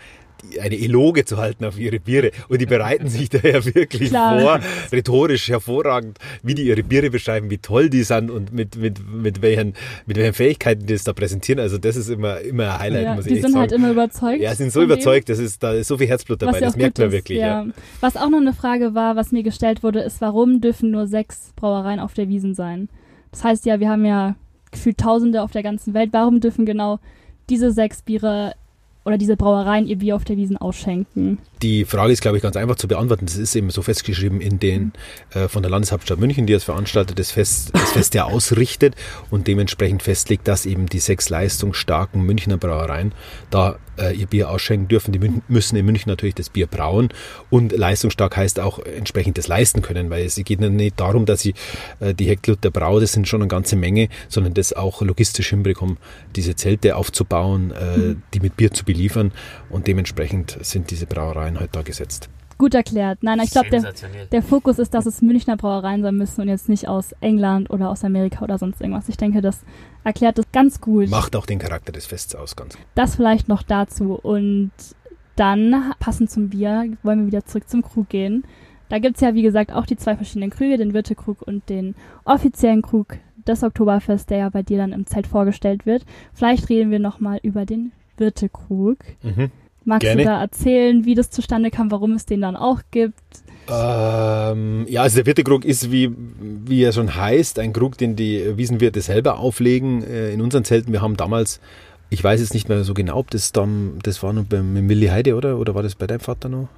eine 0.60 0.76
Eloge 0.76 1.24
zu 1.24 1.36
halten 1.36 1.64
auf 1.64 1.78
ihre 1.78 2.00
Biere. 2.00 2.32
Und 2.48 2.60
die 2.60 2.66
bereiten 2.66 3.08
sich 3.08 3.28
daher 3.30 3.64
wirklich 3.64 4.10
Klar. 4.10 4.40
vor, 4.40 4.60
rhetorisch 4.90 5.48
hervorragend, 5.48 6.18
wie 6.42 6.54
die 6.54 6.62
ihre 6.62 6.82
Biere 6.82 7.10
beschreiben, 7.10 7.50
wie 7.50 7.58
toll 7.58 7.90
die 7.90 8.02
sind 8.02 8.30
und 8.30 8.52
mit, 8.52 8.76
mit, 8.76 9.00
mit, 9.08 9.42
welchen, 9.42 9.74
mit 10.06 10.16
welchen 10.16 10.34
Fähigkeiten 10.34 10.86
die 10.86 10.94
das 10.94 11.04
da 11.04 11.12
präsentieren. 11.12 11.60
Also 11.60 11.78
das 11.78 11.96
ist 11.96 12.08
immer, 12.08 12.40
immer 12.40 12.74
ein 12.74 12.78
Highlight, 12.80 13.04
ja, 13.04 13.14
muss 13.14 13.26
ich 13.26 13.32
echt 13.32 13.42
sagen. 13.42 13.52
Die 13.52 13.52
sind 13.52 13.60
halt 13.60 13.72
immer 13.72 13.90
überzeugt. 13.90 14.42
Ja, 14.42 14.54
sind 14.54 14.72
so 14.72 14.82
überzeugt, 14.82 15.28
das 15.28 15.38
ist, 15.38 15.62
da 15.62 15.72
ist 15.72 15.88
so 15.88 15.98
viel 15.98 16.08
Herzblut 16.08 16.42
dabei, 16.42 16.60
das 16.60 16.76
merkt 16.76 16.98
man 16.98 17.08
ist, 17.08 17.12
wirklich. 17.12 17.38
Ja. 17.38 17.64
ja. 17.64 17.66
Was 18.00 18.16
auch 18.16 18.28
noch 18.28 18.40
eine 18.40 18.52
Frage 18.52 18.94
war, 18.94 19.16
was 19.16 19.32
mir 19.32 19.42
gestellt 19.42 19.82
wurde, 19.82 20.00
ist, 20.00 20.20
warum 20.20 20.60
dürfen 20.60 20.90
nur 20.90 21.06
sechs 21.06 21.52
Brauereien 21.56 22.00
auf 22.00 22.14
der 22.14 22.28
Wiesen 22.28 22.54
sein? 22.54 22.88
Das 23.30 23.44
heißt 23.44 23.64
ja, 23.64 23.80
wir 23.80 23.88
haben 23.88 24.04
ja 24.04 24.34
gefühlt 24.72 24.98
Tausende 24.98 25.42
auf 25.42 25.52
der 25.52 25.62
ganzen 25.62 25.94
Welt. 25.94 26.10
Warum 26.12 26.40
dürfen 26.40 26.66
genau 26.66 26.98
diese 27.48 27.70
sechs 27.70 28.02
Biere 28.02 28.54
oder 29.04 29.18
diese 29.18 29.36
Brauereien 29.36 29.86
ihr 29.86 29.98
Bier 29.98 30.16
auf 30.16 30.24
der 30.24 30.36
Wiesen 30.36 30.56
ausschenken? 30.56 31.38
Die 31.62 31.84
Frage 31.84 32.12
ist, 32.12 32.22
glaube 32.22 32.36
ich, 32.36 32.42
ganz 32.42 32.56
einfach 32.56 32.76
zu 32.76 32.88
beantworten. 32.88 33.26
Das 33.26 33.36
ist 33.36 33.54
eben 33.54 33.70
so 33.70 33.82
festgeschrieben 33.82 34.40
in 34.40 34.58
den 34.58 34.92
äh, 35.32 35.48
von 35.48 35.62
der 35.62 35.70
Landeshauptstadt 35.70 36.18
München, 36.18 36.46
die 36.46 36.52
das 36.52 36.64
veranstaltet, 36.64 37.18
das 37.18 37.30
Fest, 37.30 37.70
das 37.72 37.92
Fest 37.92 38.14
ja 38.14 38.24
ausrichtet 38.24 38.94
und 39.30 39.46
dementsprechend 39.46 40.02
festlegt, 40.02 40.48
dass 40.48 40.66
eben 40.66 40.86
die 40.86 40.98
sechs 40.98 41.28
leistungsstarken 41.28 42.22
Münchner 42.22 42.56
Brauereien 42.56 43.12
da 43.50 43.78
äh, 43.98 44.14
ihr 44.14 44.26
Bier 44.26 44.50
ausschenken 44.50 44.88
dürfen. 44.88 45.12
Die 45.12 45.20
müssen 45.48 45.76
in 45.76 45.84
München 45.86 46.08
natürlich 46.08 46.34
das 46.34 46.48
Bier 46.48 46.66
brauen 46.66 47.10
und 47.50 47.72
leistungsstark 47.72 48.36
heißt 48.36 48.60
auch 48.60 48.78
entsprechend 48.78 49.38
das 49.38 49.48
leisten 49.48 49.82
können, 49.82 50.10
weil 50.10 50.24
es 50.24 50.36
geht 50.36 50.60
nicht 50.60 50.98
darum, 50.98 51.26
dass 51.26 51.40
sie 51.40 51.54
äh, 52.00 52.14
die 52.14 52.26
Hektoliter 52.26 52.70
Brau, 52.70 53.00
das 53.00 53.12
sind 53.12 53.28
schon 53.28 53.42
eine 53.42 53.48
ganze 53.48 53.76
Menge, 53.76 54.08
sondern 54.28 54.54
das 54.54 54.72
auch 54.72 55.02
logistisch 55.02 55.50
hinbekommen, 55.50 55.98
diese 56.36 56.56
Zelte 56.56 56.96
aufzubauen, 56.96 57.72
äh, 57.72 57.96
mhm. 57.96 58.22
die 58.34 58.40
mit 58.40 58.56
Bier 58.56 58.72
zu 58.72 58.84
beliefern 58.92 59.32
und 59.70 59.86
dementsprechend 59.86 60.58
sind 60.60 60.90
diese 60.90 61.06
Brauereien 61.06 61.22
Brauereien 61.22 61.60
halt 61.60 61.74
da 61.74 61.82
gesetzt. 61.82 62.28
Gut 62.58 62.74
erklärt. 62.74 63.18
Nein, 63.22 63.40
ich 63.42 63.50
glaube, 63.50 63.70
der, 63.70 63.92
der 64.30 64.42
Fokus 64.42 64.78
ist, 64.78 64.94
dass 64.94 65.06
es 65.06 65.20
Münchner 65.20 65.56
Brauereien 65.56 66.02
sein 66.02 66.14
müssen 66.14 66.42
und 66.42 66.48
jetzt 66.48 66.68
nicht 66.68 66.86
aus 66.86 67.12
England 67.20 67.70
oder 67.70 67.90
aus 67.90 68.04
Amerika 68.04 68.44
oder 68.44 68.58
sonst 68.58 68.80
irgendwas. 68.80 69.08
Ich 69.08 69.16
denke, 69.16 69.40
das 69.40 69.64
erklärt 70.04 70.38
das 70.38 70.44
ganz 70.52 70.80
gut. 70.80 71.08
Macht 71.10 71.34
auch 71.34 71.46
den 71.46 71.58
Charakter 71.58 71.90
des 71.90 72.06
Fests 72.06 72.34
aus, 72.34 72.54
ganz 72.54 72.76
gut. 72.76 72.84
Das 72.94 73.16
vielleicht 73.16 73.48
noch 73.48 73.62
dazu. 73.62 74.14
Und 74.14 74.70
dann, 75.34 75.92
passend 75.98 76.30
zum 76.30 76.50
Bier, 76.50 76.92
wollen 77.02 77.20
wir 77.20 77.26
wieder 77.26 77.44
zurück 77.44 77.68
zum 77.68 77.82
Krug 77.82 78.08
gehen. 78.10 78.44
Da 78.90 78.98
gibt 78.98 79.16
es 79.16 79.22
ja, 79.22 79.34
wie 79.34 79.42
gesagt, 79.42 79.72
auch 79.72 79.86
die 79.86 79.96
zwei 79.96 80.14
verschiedenen 80.14 80.50
Krüge, 80.50 80.76
den 80.76 80.92
Wirtekrug 80.92 81.42
und 81.42 81.68
den 81.68 81.96
offiziellen 82.24 82.82
Krug 82.82 83.16
des 83.46 83.64
Oktoberfest, 83.64 84.30
der 84.30 84.38
ja 84.38 84.48
bei 84.50 84.62
dir 84.62 84.76
dann 84.78 84.92
im 84.92 85.06
Zelt 85.06 85.26
vorgestellt 85.26 85.86
wird. 85.86 86.04
Vielleicht 86.32 86.68
reden 86.68 86.90
wir 86.90 87.00
nochmal 87.00 87.40
über 87.42 87.64
den 87.64 87.92
Wirtekrug. 88.16 88.98
Mhm. 89.22 89.50
Magst 89.84 90.02
Gerne. 90.02 90.22
du 90.22 90.28
da 90.28 90.40
erzählen, 90.40 91.04
wie 91.04 91.14
das 91.14 91.30
zustande 91.30 91.70
kam, 91.70 91.90
warum 91.90 92.12
es 92.12 92.24
den 92.24 92.40
dann 92.40 92.56
auch 92.56 92.80
gibt? 92.90 93.14
Ähm, 93.68 94.86
ja, 94.88 95.02
also 95.02 95.16
der 95.16 95.24
vierte 95.24 95.44
Krug 95.44 95.64
ist, 95.64 95.90
wie, 95.92 96.10
wie 96.16 96.82
er 96.82 96.92
schon 96.92 97.14
heißt, 97.14 97.58
ein 97.58 97.72
Krug, 97.72 97.96
den 97.96 98.16
die 98.16 98.56
Wiesenwirte 98.56 99.00
selber 99.00 99.38
auflegen 99.38 100.02
äh, 100.04 100.32
in 100.32 100.40
unseren 100.40 100.64
Zelten. 100.64 100.92
Wir 100.92 101.00
haben 101.00 101.16
damals, 101.16 101.60
ich 102.10 102.22
weiß 102.22 102.40
jetzt 102.40 102.54
nicht 102.54 102.68
mehr 102.68 102.84
so 102.84 102.92
genau, 102.94 103.16
ob 103.16 103.30
das 103.30 103.52
dann, 103.52 103.98
das 104.02 104.22
war 104.22 104.32
noch 104.32 104.44
bei 104.44 104.62
Milli 104.62 105.06
Heide, 105.06 105.36
oder? 105.36 105.58
Oder 105.58 105.74
war 105.74 105.82
das 105.82 105.94
bei 105.94 106.06
deinem 106.06 106.20
Vater 106.20 106.48
noch? 106.48 106.68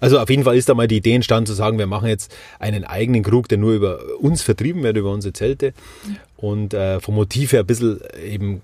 Also 0.00 0.18
auf 0.18 0.28
jeden 0.30 0.44
Fall 0.44 0.56
ist 0.56 0.68
da 0.68 0.74
mal 0.74 0.88
die 0.88 0.96
Idee 0.98 1.14
entstanden 1.14 1.46
zu 1.46 1.54
sagen, 1.54 1.78
wir 1.78 1.86
machen 1.86 2.08
jetzt 2.08 2.34
einen 2.58 2.84
eigenen 2.84 3.22
Krug, 3.22 3.48
der 3.48 3.58
nur 3.58 3.72
über 3.72 4.00
uns 4.20 4.42
vertrieben 4.42 4.82
wird, 4.82 4.96
über 4.96 5.10
unsere 5.10 5.32
Zelte 5.32 5.72
und 6.42 6.74
äh, 6.74 6.98
vom 6.98 7.14
Motiv 7.14 7.52
her 7.52 7.60
ein 7.60 7.66
bisschen 7.66 8.00
eben 8.20 8.62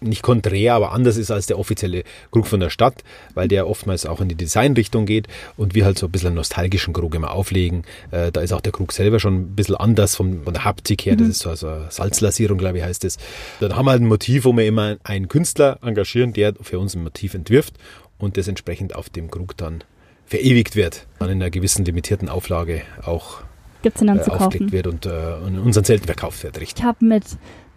nicht 0.00 0.20
konträr, 0.22 0.74
aber 0.74 0.90
anders 0.90 1.16
ist 1.16 1.30
als 1.30 1.46
der 1.46 1.60
offizielle 1.60 2.02
Krug 2.32 2.48
von 2.48 2.58
der 2.58 2.70
Stadt, 2.70 3.04
weil 3.34 3.46
der 3.46 3.68
oftmals 3.68 4.04
auch 4.04 4.20
in 4.20 4.28
die 4.28 4.34
Designrichtung 4.34 5.06
geht 5.06 5.28
und 5.56 5.76
wir 5.76 5.84
halt 5.84 5.96
so 5.96 6.06
ein 6.06 6.10
bisschen 6.10 6.28
einen 6.28 6.36
nostalgischen 6.36 6.92
Krug 6.92 7.14
immer 7.14 7.30
auflegen. 7.30 7.84
Äh, 8.10 8.32
da 8.32 8.40
ist 8.40 8.52
auch 8.52 8.60
der 8.60 8.72
Krug 8.72 8.90
selber 8.92 9.20
schon 9.20 9.42
ein 9.42 9.54
bisschen 9.54 9.76
anders 9.76 10.16
vom, 10.16 10.42
von 10.42 10.52
der 10.52 10.64
Haptik 10.64 11.06
her, 11.06 11.14
das 11.14 11.24
mhm. 11.24 11.30
ist 11.30 11.38
so 11.38 11.50
also 11.50 11.68
Salzlasierung, 11.88 12.58
glaube 12.58 12.78
ich, 12.78 12.84
heißt 12.84 13.04
es. 13.04 13.16
Dann 13.60 13.76
haben 13.76 13.84
wir 13.84 13.92
halt 13.92 14.02
ein 14.02 14.08
Motiv, 14.08 14.44
wo 14.44 14.52
wir 14.52 14.66
immer 14.66 14.96
einen 15.04 15.28
Künstler 15.28 15.78
engagieren, 15.82 16.32
der 16.32 16.54
für 16.60 16.80
uns 16.80 16.96
ein 16.96 17.04
Motiv 17.04 17.34
entwirft 17.34 17.74
und 18.18 18.38
das 18.38 18.48
entsprechend 18.48 18.96
auf 18.96 19.08
dem 19.08 19.30
Krug 19.30 19.56
dann 19.56 19.84
verewigt 20.26 20.74
wird, 20.74 21.06
dann 21.20 21.30
in 21.30 21.40
einer 21.40 21.50
gewissen 21.50 21.84
limitierten 21.84 22.28
Auflage 22.28 22.82
auch 23.04 23.42
Gibt's 23.82 24.00
den 24.00 24.08
dann 24.08 24.18
äh, 24.18 24.22
zu 24.22 24.30
kaufen? 24.30 24.72
wird 24.72 24.86
und 24.86 25.06
äh, 25.06 25.38
in 25.46 25.58
unseren 25.58 25.84
Zelten 25.84 26.06
verkauft 26.06 26.42
wird, 26.42 26.60
richtig. 26.60 26.80
Ich 26.80 26.84
habe 26.84 27.04
mit 27.04 27.24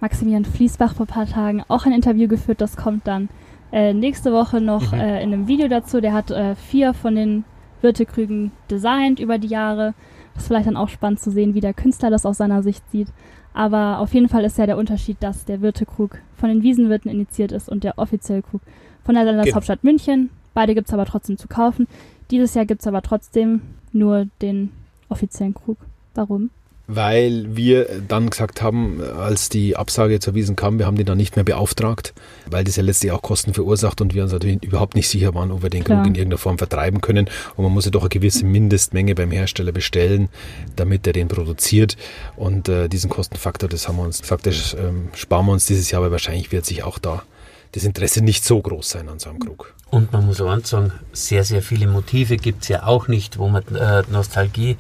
Maximilian 0.02 0.46
Fließbach 0.46 0.96
vor 0.96 1.06
ein 1.06 1.14
paar 1.14 1.28
Tagen 1.28 1.64
auch 1.68 1.86
ein 1.86 1.94
Interview 1.94 2.28
geführt, 2.28 2.62
das 2.62 2.76
kommt 2.76 3.08
dann 3.08 3.30
äh, 3.74 3.94
nächste 3.94 4.32
Woche 4.32 4.62
noch 4.62 4.92
mhm. 4.92 5.00
äh, 5.00 5.24
in 5.24 5.34
einem 5.34 5.48
Video 5.48 5.68
dazu. 5.68 6.00
Der 6.00 6.14
hat 6.14 6.30
äh, 6.30 6.56
vier 6.56 6.94
von 6.94 7.16
den 7.16 7.44
Wirtekrügen 7.82 8.52
designt 8.70 9.20
über 9.20 9.40
die 9.40 9.48
Jahre. 9.48 9.96
Das 10.34 10.44
ist 10.44 10.48
vielleicht 10.48 10.68
dann 10.68 10.78
auch 10.78 10.90
spannend 10.90 11.20
zu 11.20 11.32
sehen, 11.32 11.56
wie 11.56 11.60
der 11.60 11.74
Künstler 11.74 12.12
das 12.12 12.26
aus 12.26 12.38
seiner 12.38 12.62
Sicht 12.62 12.84
sieht. 12.92 13.08
Aber 13.54 14.00
auf 14.00 14.14
jeden 14.14 14.30
Fall 14.30 14.46
ist 14.46 14.58
ja 14.58 14.68
der 14.68 14.78
Unterschied, 14.78 15.18
dass 15.22 15.46
der 15.46 15.62
Wirtekrug 15.62 16.20
von 16.36 16.50
den 16.50 16.64
Wiesenwirten 16.64 17.10
initiiert 17.10 17.52
ist 17.52 17.68
und 17.68 17.84
der 17.84 17.98
offizielle 17.98 18.44
Krug 18.44 18.62
von 19.04 19.16
der 19.16 19.26
Landeshauptstadt 19.26 19.82
genau. 19.82 19.92
München. 19.92 20.30
Beide 20.54 20.76
gibt 20.76 20.88
es 20.88 20.94
aber 20.94 21.06
trotzdem 21.06 21.38
zu 21.38 21.48
kaufen. 21.48 21.88
Dieses 22.30 22.54
Jahr 22.54 22.66
gibt 22.66 22.82
es 22.82 22.88
aber 22.88 23.02
trotzdem 23.02 23.62
nur 23.92 24.28
den 24.42 24.72
offiziellen 25.10 25.54
Krug. 25.54 25.78
Warum? 26.14 26.50
Weil 26.86 27.56
wir 27.56 27.88
dann 28.10 28.30
gesagt 28.30 28.62
haben, 28.62 29.02
als 29.02 29.48
die 29.48 29.78
Absage 29.78 30.20
zur 30.20 30.36
Wiesen 30.36 30.58
kam, 30.58 30.80
wir 30.80 30.86
haben 30.86 30.98
die 30.98 31.06
dann 31.06 31.18
nicht 31.18 31.38
mehr 31.38 31.46
beauftragt, 31.46 32.14
weil 32.46 32.66
das 32.66 32.76
ja 32.76 32.84
letztlich 32.84 33.14
auch 33.14 33.22
Kosten 33.22 33.54
verursacht 33.54 34.02
und 34.02 34.14
wir 34.14 34.24
uns 34.24 34.34
natürlich 34.34 34.62
überhaupt 34.64 34.96
nicht 34.96 35.08
sicher 35.08 35.34
waren, 35.34 35.52
ob 35.52 35.64
wir 35.64 35.70
den 35.70 35.86
Krug 35.86 36.00
in 36.06 36.16
irgendeiner 36.16 36.38
Form 36.38 36.58
vertreiben 36.58 37.00
können. 37.00 37.30
Und 37.56 37.64
man 37.64 37.74
muss 37.74 37.86
ja 37.86 37.92
doch 37.92 38.02
eine 38.02 38.10
gewisse 38.10 38.46
Mindestmenge 38.46 39.16
beim 39.16 39.32
Hersteller 39.32 39.72
bestellen, 39.72 40.28
damit 40.76 41.08
er 41.08 41.14
den 41.14 41.30
produziert. 41.30 41.96
Und 42.36 42.68
äh, 42.68 42.90
diesen 42.90 43.10
Kostenfaktor, 43.10 43.70
das 43.70 43.88
haben 43.88 43.96
wir 43.96 44.04
uns 44.04 44.22
gesagt, 44.22 44.46
das 44.46 44.74
ähm, 44.74 45.08
sparen 45.14 45.46
wir 45.46 45.54
uns 45.54 45.66
dieses 45.66 45.90
Jahr, 45.90 46.02
weil 46.02 46.12
wahrscheinlich 46.12 46.52
wird 46.52 46.66
sich 46.66 46.84
auch 46.84 47.00
da 47.00 47.24
das 47.74 47.86
Interesse 47.86 48.22
nicht 48.22 48.44
so 48.44 48.62
groß 48.62 48.90
sein 48.90 49.10
an 49.10 49.20
so 49.20 49.30
einem 49.30 49.40
Krug. 49.40 49.74
Und 49.90 50.12
man 50.12 50.26
muss 50.26 50.42
auch 50.42 50.66
sagen, 50.66 50.92
sehr, 51.12 51.44
sehr 51.44 51.62
viele 51.62 51.88
Motive 51.88 52.38
gibt 52.38 52.64
es 52.64 52.70
ja 52.70 52.84
auch 52.84 53.08
nicht, 53.08 53.38
wo 53.38 53.48
man 53.48 53.64
äh, 53.76 54.04
Nostalgie 54.12 54.78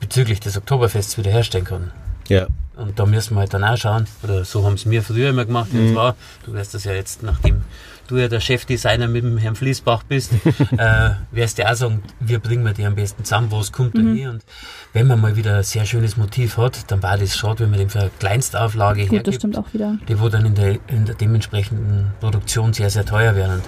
bezüglich 0.00 0.40
des 0.40 0.56
Oktoberfests 0.56 1.18
wiederherstellen 1.18 1.66
kann. 1.66 1.92
Ja. 2.28 2.46
Und 2.76 2.98
da 2.98 3.04
müssen 3.04 3.34
wir 3.34 3.40
halt 3.40 3.52
dann 3.52 3.64
auch 3.64 3.76
schauen, 3.76 4.06
oder 4.22 4.44
so 4.44 4.64
haben 4.64 4.74
es 4.74 4.86
mir 4.86 5.02
früher 5.02 5.30
immer 5.30 5.44
gemacht, 5.44 5.72
mhm. 5.72 5.80
und 5.88 5.92
zwar, 5.92 6.16
du 6.46 6.54
weißt 6.54 6.72
das 6.72 6.84
ja 6.84 6.92
jetzt, 6.92 7.22
nachdem 7.22 7.62
du 8.10 8.16
ja 8.16 8.28
der 8.28 8.40
Chefdesigner 8.40 9.06
mit 9.06 9.22
dem 9.22 9.38
Herrn 9.38 9.54
Fließbach 9.54 10.02
bist, 10.04 10.32
äh, 10.76 11.10
wirst 11.30 11.58
du 11.58 11.70
auch 11.70 11.74
sagen, 11.74 12.02
wir 12.18 12.38
bringen 12.38 12.72
die 12.76 12.84
am 12.84 12.94
besten 12.94 13.24
zusammen, 13.24 13.48
was 13.50 13.72
kommt 13.72 13.94
mhm. 13.94 14.06
da 14.06 14.12
hier. 14.14 14.30
Und 14.30 14.44
wenn 14.92 15.06
man 15.06 15.20
mal 15.20 15.36
wieder 15.36 15.58
ein 15.58 15.62
sehr 15.62 15.84
schönes 15.84 16.16
Motiv 16.16 16.56
hat, 16.56 16.90
dann 16.90 17.02
war 17.02 17.18
das 17.18 17.36
schade, 17.36 17.60
wenn 17.60 17.70
man 17.70 17.78
den 17.78 17.90
für 17.90 18.00
eine 18.00 18.10
Kleinstauflage 18.18 19.02
Gut, 19.02 19.12
hergibt, 19.12 19.26
das 19.28 19.34
stimmt 19.36 19.58
auch 19.58 19.72
wieder. 19.72 19.98
die 20.08 20.18
wo 20.18 20.28
dann 20.28 20.46
in 20.46 20.54
der, 20.54 20.78
in 20.88 21.04
der 21.04 21.14
dementsprechenden 21.14 22.12
Produktion 22.20 22.72
sehr, 22.72 22.90
sehr 22.90 23.04
teuer 23.04 23.34
werden. 23.36 23.54
Und 23.56 23.64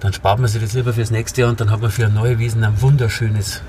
dann 0.00 0.12
spart 0.12 0.40
man 0.40 0.48
sich 0.48 0.60
das 0.60 0.72
lieber 0.72 0.92
fürs 0.92 1.10
nächste 1.10 1.42
Jahr 1.42 1.50
und 1.50 1.60
dann 1.60 1.70
hat 1.70 1.80
man 1.80 1.90
für 1.90 2.06
eine 2.06 2.14
neue 2.14 2.38
Wiesen 2.38 2.64
ein 2.64 2.80
wunderschönes 2.80 3.62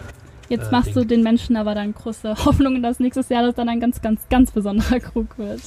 Jetzt 0.50 0.68
äh, 0.68 0.72
machst 0.72 0.88
Ding. 0.88 0.96
du 0.96 1.06
den 1.06 1.24
Menschen 1.24 1.56
aber 1.56 1.76
dann 1.76 1.94
große 1.94 2.36
Hoffnungen, 2.46 2.82
dass 2.84 3.00
nächstes 3.00 3.30
Jahr 3.30 3.44
das 3.44 3.56
dann 3.56 3.70
ein 3.70 3.80
ganz, 3.80 4.02
ganz, 4.02 4.28
ganz 4.30 4.52
besonderer 4.52 5.00
Krug 5.00 5.38
wird. 5.38 5.62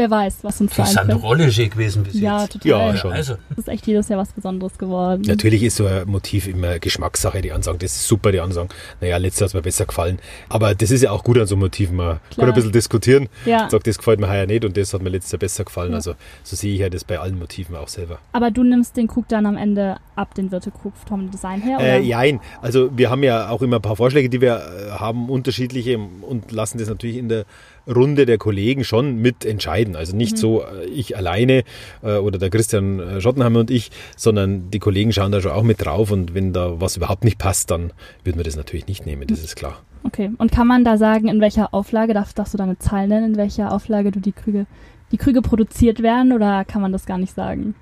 Wer 0.00 0.10
weiß, 0.10 0.38
was 0.44 0.58
uns 0.62 0.74
da 0.74 0.84
einfällt. 0.84 0.96
Das 0.96 1.04
ist 1.04 1.10
eine 1.10 1.20
Rolle 1.20 1.46
gewesen 1.48 2.04
bis 2.04 2.18
ja, 2.18 2.40
jetzt. 2.40 2.54
Total. 2.54 2.70
Ja, 2.70 2.96
schon. 2.96 3.12
Also. 3.12 3.34
Das 3.50 3.58
ist 3.58 3.68
echt 3.68 3.86
jedes 3.86 4.08
Jahr 4.08 4.18
was 4.18 4.32
Besonderes 4.32 4.78
geworden. 4.78 5.20
Natürlich 5.26 5.62
ist 5.62 5.76
so 5.76 5.84
ein 5.84 6.08
Motiv 6.08 6.48
immer 6.48 6.78
Geschmackssache. 6.78 7.42
Die 7.42 7.52
Ansagen, 7.52 7.78
das 7.78 7.96
ist 7.96 8.08
super, 8.08 8.32
die 8.32 8.40
Ansagen. 8.40 8.70
Naja, 9.02 9.18
letztes 9.18 9.40
Jahr 9.40 9.48
hat 9.50 9.54
mir 9.56 9.60
besser 9.60 9.84
gefallen. 9.84 10.18
Aber 10.48 10.74
das 10.74 10.90
ist 10.90 11.02
ja 11.02 11.10
auch 11.10 11.22
gut 11.22 11.36
an 11.36 11.46
so 11.46 11.54
Motiven. 11.54 11.96
Man 11.96 12.06
Klar. 12.06 12.20
kann 12.36 12.48
ein 12.48 12.54
bisschen 12.54 12.72
diskutieren. 12.72 13.28
Ja. 13.44 13.68
Sagt, 13.68 13.86
das 13.86 13.98
gefällt 13.98 14.20
mir 14.20 14.30
heuer 14.30 14.46
nicht 14.46 14.64
und 14.64 14.74
das 14.74 14.94
hat 14.94 15.02
mir 15.02 15.10
letztes 15.10 15.32
Jahr 15.32 15.38
besser 15.38 15.64
gefallen. 15.64 15.90
Ja. 15.90 15.96
Also 15.96 16.14
so 16.44 16.56
sehe 16.56 16.72
ich 16.72 16.80
ja 16.80 16.88
das 16.88 17.04
bei 17.04 17.18
allen 17.18 17.38
Motiven 17.38 17.76
auch 17.76 17.88
selber. 17.88 18.20
Aber 18.32 18.50
du 18.50 18.62
nimmst 18.62 18.96
den 18.96 19.06
Krug 19.06 19.28
dann 19.28 19.44
am 19.44 19.58
Ende 19.58 19.98
ab, 20.16 20.34
den 20.34 20.50
Wirtekrug 20.50 20.94
vom 21.06 21.30
Design 21.30 21.60
her? 21.60 21.76
Oder? 21.76 21.98
Äh, 21.98 22.08
nein, 22.08 22.40
also 22.62 22.90
wir 22.96 23.10
haben 23.10 23.22
ja 23.22 23.50
auch 23.50 23.60
immer 23.60 23.76
ein 23.76 23.82
paar 23.82 23.96
Vorschläge, 23.96 24.30
die 24.30 24.40
wir 24.40 24.56
äh, 24.56 24.90
haben, 24.92 25.28
unterschiedliche 25.28 25.98
und 25.98 26.52
lassen 26.52 26.78
das 26.78 26.88
natürlich 26.88 27.16
in 27.16 27.28
der 27.28 27.44
Runde 27.94 28.26
der 28.26 28.38
Kollegen 28.38 28.84
schon 28.84 29.16
mit 29.16 29.44
entscheiden. 29.44 29.96
Also 29.96 30.16
nicht 30.16 30.32
mhm. 30.32 30.36
so 30.36 30.62
äh, 30.62 30.86
ich 30.86 31.16
alleine 31.16 31.64
äh, 32.02 32.16
oder 32.16 32.38
der 32.38 32.50
Christian 32.50 33.00
äh, 33.00 33.20
Schottenheimer 33.20 33.60
und 33.60 33.70
ich, 33.70 33.90
sondern 34.16 34.70
die 34.70 34.78
Kollegen 34.78 35.12
schauen 35.12 35.32
da 35.32 35.40
schon 35.40 35.52
auch 35.52 35.62
mit 35.62 35.84
drauf 35.84 36.10
und 36.10 36.34
wenn 36.34 36.52
da 36.52 36.80
was 36.80 36.96
überhaupt 36.96 37.24
nicht 37.24 37.38
passt, 37.38 37.70
dann 37.70 37.92
würden 38.24 38.38
wir 38.38 38.44
das 38.44 38.56
natürlich 38.56 38.86
nicht 38.86 39.06
nehmen, 39.06 39.26
das 39.26 39.40
ist 39.40 39.56
klar. 39.56 39.80
Okay, 40.02 40.30
und 40.38 40.50
kann 40.50 40.66
man 40.66 40.84
da 40.84 40.96
sagen, 40.96 41.28
in 41.28 41.40
welcher 41.40 41.74
Auflage, 41.74 42.14
darfst, 42.14 42.38
darfst 42.38 42.54
du 42.54 42.58
da 42.58 42.64
eine 42.64 42.78
Zahl 42.78 43.06
nennen, 43.06 43.32
in 43.32 43.36
welcher 43.36 43.72
Auflage 43.72 44.10
du 44.10 44.20
die 44.20 44.32
Krüge, 44.32 44.66
die 45.12 45.18
Krüge 45.18 45.42
produziert 45.42 46.02
werden 46.02 46.32
oder 46.32 46.64
kann 46.64 46.80
man 46.80 46.92
das 46.92 47.04
gar 47.04 47.18
nicht 47.18 47.34
sagen? 47.34 47.74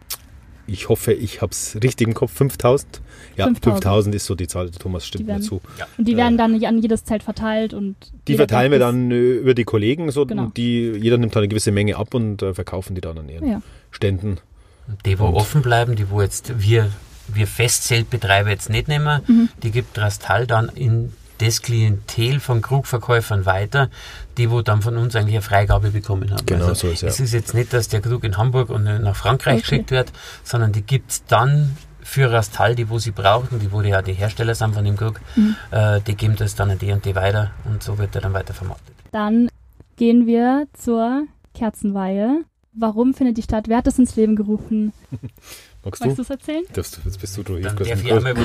Ich 0.69 0.89
hoffe, 0.89 1.13
ich 1.13 1.41
habe 1.41 1.51
es 1.51 1.77
richtig 1.83 2.07
im 2.07 2.15
Kopf, 2.15 2.33
5000. 2.33 3.01
Ja, 3.37 3.47
5000 3.47 4.15
ist 4.15 4.27
so 4.27 4.35
die 4.35 4.47
Zahl, 4.47 4.71
Thomas 4.71 5.07
stimmt 5.07 5.27
werden, 5.27 5.43
mir 5.43 5.49
zu. 5.49 5.61
Ja. 5.79 5.87
Und 5.97 6.07
die 6.07 6.17
werden 6.17 6.37
dann 6.37 6.63
an 6.65 6.79
jedes 6.79 7.05
Zelt 7.05 7.23
verteilt 7.23 7.73
und. 7.73 7.97
Die 8.27 8.37
verteilen 8.37 8.73
wir 8.73 8.79
dann 8.79 9.11
äh, 9.11 9.15
über 9.15 9.55
die 9.55 9.65
Kollegen, 9.65 10.11
so 10.11 10.27
genau. 10.27 10.53
die, 10.57 10.91
jeder 10.91 11.19
nimmt 11.19 11.35
dann 11.35 11.43
eine 11.43 11.49
gewisse 11.49 11.73
Menge 11.73 11.97
ab 11.97 12.15
und 12.15 12.43
äh, 12.43 12.55
verkaufen 12.55 12.95
die 12.95 13.01
dann 13.01 13.19
an 13.19 13.29
ihren 13.29 13.49
ja. 13.49 13.63
Ständen. 13.91 14.39
Die, 15.05 15.19
wo 15.19 15.27
und 15.27 15.35
offen 15.35 15.63
bleiben, 15.63 15.97
die, 15.97 16.11
wo 16.11 16.21
jetzt 16.21 16.61
wir, 16.61 16.91
wir 17.29 17.47
Festzeltbetreiber 17.47 18.51
jetzt 18.51 18.71
nicht 18.71 18.89
nehmen, 18.89 19.23
mhm. 19.27 19.49
die 19.63 19.71
gibt 19.71 19.99
Rastal 19.99 20.47
dann 20.47 20.69
in 20.75 21.13
das 21.39 21.63
Klientel 21.63 22.41
von 22.41 22.63
Krugverkäufern 22.63 23.47
weiter, 23.47 23.91
die 24.37 24.51
wo 24.51 24.63
dann 24.63 24.83
von 24.83 24.97
uns 24.97 25.17
eigentlich 25.17 25.37
eine 25.37 25.43
Freigabe 25.43 25.91
bekommen 25.91 26.31
haben. 26.31 26.47
Genau 26.47 26.67
also 26.67 26.89
so 26.89 26.93
ist 26.93 27.03
ja. 27.03 27.09
Es 27.09 27.21
ist 27.21 27.33
jetzt 27.33 27.55
nicht, 27.55 27.73
dass 27.73 27.89
der 27.89 28.01
Krug 28.01 28.25
in 28.25 28.37
Hamburg 28.37 28.71
und 28.71 28.85
nach 28.85 29.17
Frankreich 29.17 29.55
okay. 29.55 29.63
geschickt 29.63 29.91
wird, 29.91 30.13
sondern 30.45 30.73
die 30.73 30.83
gibt 30.83 31.11
es 31.11 31.25
dann 31.27 31.77
für 32.03 32.33
Rastal, 32.33 32.75
die 32.75 32.89
wo 32.89 32.99
sie 32.99 33.11
brauchen, 33.11 33.61
die 33.61 33.71
wo 33.71 33.83
die 33.83 33.91
ja 33.91 34.03
die 34.03 34.15
Hersteller 34.15 34.55
sind 34.55 34.75
von 34.75 34.85
dem 34.85 34.97
Krug, 34.97 35.21
mhm. 35.37 35.57
äh, 35.71 36.01
die 36.01 36.15
geben 36.15 36.37
das 36.37 36.55
dann 36.55 36.71
an 36.71 36.79
die 36.79 36.91
und 36.91 37.05
die 37.05 37.15
weiter 37.15 37.51
und 37.65 37.83
so 37.83 37.99
wird 37.99 38.15
er 38.15 38.23
dann 38.23 38.33
weiter 38.33 38.55
vermarktet. 38.55 38.95
Dann 39.13 39.49
gehen 39.97 40.27
wir 40.27 40.67
zur 40.73 41.27
Kerzenweihe. 41.55 42.45
Warum 42.73 43.13
findet 43.13 43.37
die 43.37 43.43
Stadt? 43.43 43.69
Wer 43.69 43.79
hat 43.79 43.87
das 43.87 43.99
ins 43.99 44.17
Leben 44.17 44.37
gerufen? 44.37 44.93
Magst, 45.89 46.05
Magst 46.05 46.19
du 46.19 46.23
es 46.23 46.31
erzählen? 46.31 46.65
Das, 46.75 46.99
jetzt 47.03 47.19
bist 47.19 47.37
du 47.37 47.43
du. 47.43 47.59
Dann 47.59 47.77
darf 47.77 48.05
ich 48.05 48.13
einmal 48.13 48.37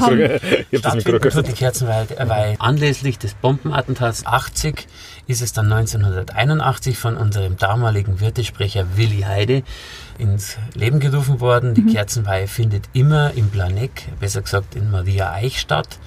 ich 0.71 0.85
habe 0.85 1.43
die 1.43 1.51
Kerzenweihe, 1.51 2.07
weil 2.25 2.55
anlässlich 2.59 3.19
des 3.19 3.33
Bombenattentats 3.33 4.25
80 4.25 4.87
ist 5.27 5.41
es 5.41 5.51
dann 5.51 5.71
1981 5.71 6.97
von 6.97 7.17
unserem 7.17 7.57
damaligen 7.57 8.21
Wirtesprecher 8.21 8.95
Willi 8.95 9.23
Heide 9.23 9.63
ins 10.17 10.57
Leben 10.73 11.01
gerufen 11.01 11.41
worden. 11.41 11.73
Die 11.73 11.81
mhm. 11.81 11.93
Kerzenweihe 11.93 12.47
findet 12.47 12.85
immer 12.93 13.33
im 13.35 13.49
Planeck, 13.49 14.07
besser 14.21 14.41
gesagt 14.41 14.75
in 14.75 14.89
Maria 14.89 15.33
Eich 15.33 15.59
statt. 15.59 15.99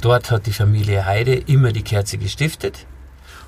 Dort 0.00 0.30
hat 0.30 0.46
die 0.46 0.52
Familie 0.52 1.04
Heide 1.04 1.34
immer 1.34 1.72
die 1.72 1.82
Kerze 1.82 2.16
gestiftet 2.16 2.86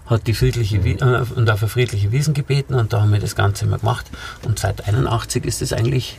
hat 0.06 0.26
die 0.26 0.34
friedliche 0.34 0.78
mhm. 0.78 0.98
äh, 1.00 1.24
und 1.34 1.48
auf 1.48 1.62
eine 1.62 1.68
friedliche 1.68 2.12
Wiesen 2.12 2.34
gebeten 2.34 2.74
und 2.74 2.92
da 2.92 3.00
haben 3.00 3.12
wir 3.12 3.20
das 3.20 3.36
Ganze 3.36 3.64
immer 3.64 3.78
gemacht. 3.78 4.10
Und 4.44 4.58
seit 4.58 4.86
81 4.86 5.44
ist 5.44 5.62
es 5.62 5.72
eigentlich 5.72 6.18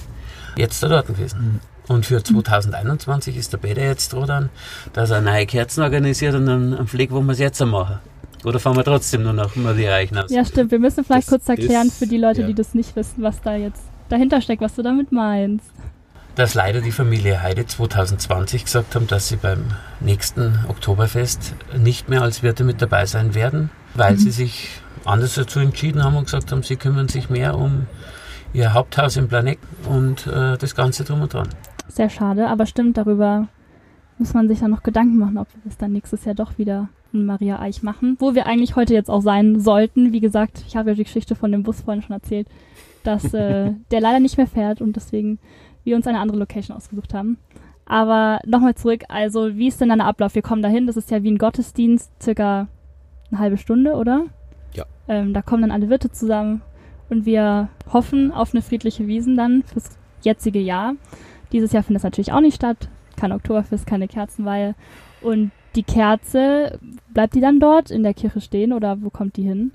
jetzt 0.56 0.82
da 0.84 0.88
dort 0.88 1.08
gewesen. 1.08 1.40
Mhm. 1.40 1.60
Und 1.88 2.06
für 2.06 2.24
2021 2.24 3.36
ist 3.36 3.52
der 3.52 3.58
Peter 3.58 3.82
jetzt 3.82 4.14
dran, 4.14 4.50
dass 4.94 5.10
er 5.10 5.22
neue 5.22 5.46
Kerzen 5.46 5.84
organisiert 5.84 6.34
und 6.36 6.48
einen, 6.48 6.74
einen 6.74 6.88
Pfleg, 6.88 7.12
wo 7.12 7.22
wir 7.22 7.32
es 7.32 7.40
jetzt 7.40 7.60
machen. 7.66 8.00
Oder 8.46 8.60
fahren 8.60 8.76
wir 8.76 8.84
trotzdem 8.84 9.24
nur 9.24 9.34
nach 9.34 9.56
Maria 9.56 9.96
Eichner? 9.96 10.26
Ja, 10.30 10.44
stimmt. 10.44 10.72
Wir 10.72 10.80
müssen 10.80 11.04
vielleicht 11.04 11.28
das 11.28 11.30
kurz 11.30 11.50
erklären 11.50 11.88
ist, 11.88 11.98
für 11.98 12.08
die 12.08 12.18
Leute, 12.18 12.42
ja. 12.42 12.48
die 12.48 12.54
das 12.54 12.74
nicht 12.74 12.96
wissen, 12.96 13.22
was 13.24 13.42
da 13.42 13.56
jetzt 13.56 13.84
dahinter 14.10 14.42
steckt, 14.42 14.62
was 14.62 14.76
du 14.76 14.82
damit 14.82 15.12
meinst. 15.12 15.66
Dass 16.36 16.54
leider 16.54 16.82
die 16.82 16.92
Familie 16.92 17.42
Heide 17.42 17.66
2020 17.66 18.66
gesagt 18.66 18.96
haben, 18.96 19.08
dass 19.08 19.28
sie 19.28 19.36
beim 19.36 19.66
nächsten 20.00 20.60
Oktoberfest 20.68 21.54
nicht 21.78 22.10
mehr 22.10 22.22
als 22.22 22.44
Wirte 22.44 22.64
mit 22.64 22.82
dabei 22.82 23.06
sein 23.06 23.36
werden, 23.36 23.70
weil 23.94 24.14
mhm. 24.14 24.18
sie 24.18 24.32
sich 24.32 24.70
anders 25.06 25.36
dazu 25.36 25.60
entschieden 25.60 26.04
haben 26.04 26.16
und 26.16 26.26
gesagt 26.26 26.52
haben, 26.52 26.64
sie 26.64 26.76
kümmern 26.76 27.08
sich 27.08 27.30
mehr 27.30 27.58
um 27.58 27.88
ihr 28.54 28.74
Haupthaus 28.74 29.18
im 29.18 29.28
Planet 29.28 29.58
und 29.90 30.28
äh, 30.28 30.58
das 30.58 30.76
Ganze 30.76 31.04
drum 31.04 31.22
und 31.22 31.34
dran. 31.34 31.50
Sehr 31.88 32.10
schade, 32.10 32.48
aber 32.48 32.66
stimmt, 32.66 32.98
darüber 32.98 33.48
muss 34.18 34.34
man 34.34 34.48
sich 34.48 34.60
dann 34.60 34.72
noch 34.72 34.84
Gedanken 34.84 35.18
machen, 35.18 35.38
ob 35.38 35.48
wir 35.54 35.62
das 35.66 35.78
dann 35.78 35.92
nächstes 35.92 36.24
Jahr 36.26 36.36
doch 36.36 36.58
wieder 36.58 36.90
in 37.12 37.26
Maria 37.26 37.60
Eich 37.60 37.84
machen, 37.84 38.16
wo 38.20 38.36
wir 38.36 38.46
eigentlich 38.46 38.76
heute 38.76 38.94
jetzt 38.94 39.10
auch 39.10 39.22
sein 39.22 39.60
sollten. 39.60 40.14
Wie 40.14 40.20
gesagt, 40.20 40.64
ich 40.68 40.76
habe 40.76 40.92
ja 40.92 40.96
die 40.96 41.04
Geschichte 41.04 41.36
von 41.36 41.52
dem 41.52 41.64
Bus 41.64 41.82
vorhin 41.82 42.02
schon 42.02 42.14
erzählt, 42.14 42.48
dass 43.04 43.34
äh, 43.34 43.74
der 43.92 44.02
leider 44.02 44.20
nicht 44.20 44.38
mehr 44.38 44.48
fährt 44.48 44.82
und 44.82 44.96
deswegen 44.96 45.40
wir 45.84 45.96
uns 45.96 46.08
eine 46.08 46.20
andere 46.20 46.40
Location 46.40 46.78
ausgesucht 46.78 47.14
haben. 47.14 47.38
Aber 47.86 48.40
nochmal 48.46 48.76
zurück, 48.76 49.04
also 49.10 49.56
wie 49.56 49.68
ist 49.68 49.82
denn 49.82 49.90
dann 49.90 50.00
der 50.00 50.08
Ablauf? 50.08 50.36
Wir 50.36 50.42
kommen 50.42 50.62
dahin, 50.62 50.88
das 50.88 50.96
ist 50.96 51.12
ja 51.12 51.22
wie 51.22 51.32
ein 51.32 51.38
Gottesdienst, 51.38 52.12
circa 52.22 52.68
eine 53.30 53.40
halbe 53.40 53.58
Stunde, 53.58 53.96
oder? 53.96 54.26
Ja. 54.74 54.86
Ähm, 55.08 55.34
da 55.34 55.42
kommen 55.42 55.64
dann 55.64 55.72
alle 55.72 55.90
Wirte 55.90 56.12
zusammen 56.12 56.62
und 57.14 57.26
wir 57.26 57.70
hoffen 57.92 58.32
auf 58.32 58.54
eine 58.54 58.62
friedliche 58.62 59.08
Wiesen 59.08 59.38
dann 59.38 59.64
fürs 59.64 59.92
jetzige 60.22 60.60
Jahr. 60.60 60.94
Dieses 61.52 61.72
Jahr 61.72 61.84
findet 61.84 62.00
es 62.00 62.04
natürlich 62.04 62.32
auch 62.34 62.42
nicht 62.42 62.56
statt. 62.56 62.90
Kein 63.16 63.32
Oktoberfest, 63.32 63.86
keine 63.86 64.08
Kerzenweihe. 64.08 64.76
Und 65.22 65.52
die 65.76 65.84
Kerze, 65.84 66.80
bleibt 67.14 67.36
die 67.36 67.42
dann 67.42 67.60
dort 67.60 67.92
in 67.92 68.04
der 68.04 68.14
Kirche 68.14 68.42
stehen 68.42 68.74
oder 68.74 68.98
wo 69.02 69.10
kommt 69.10 69.38
die 69.38 69.44
hin? 69.44 69.72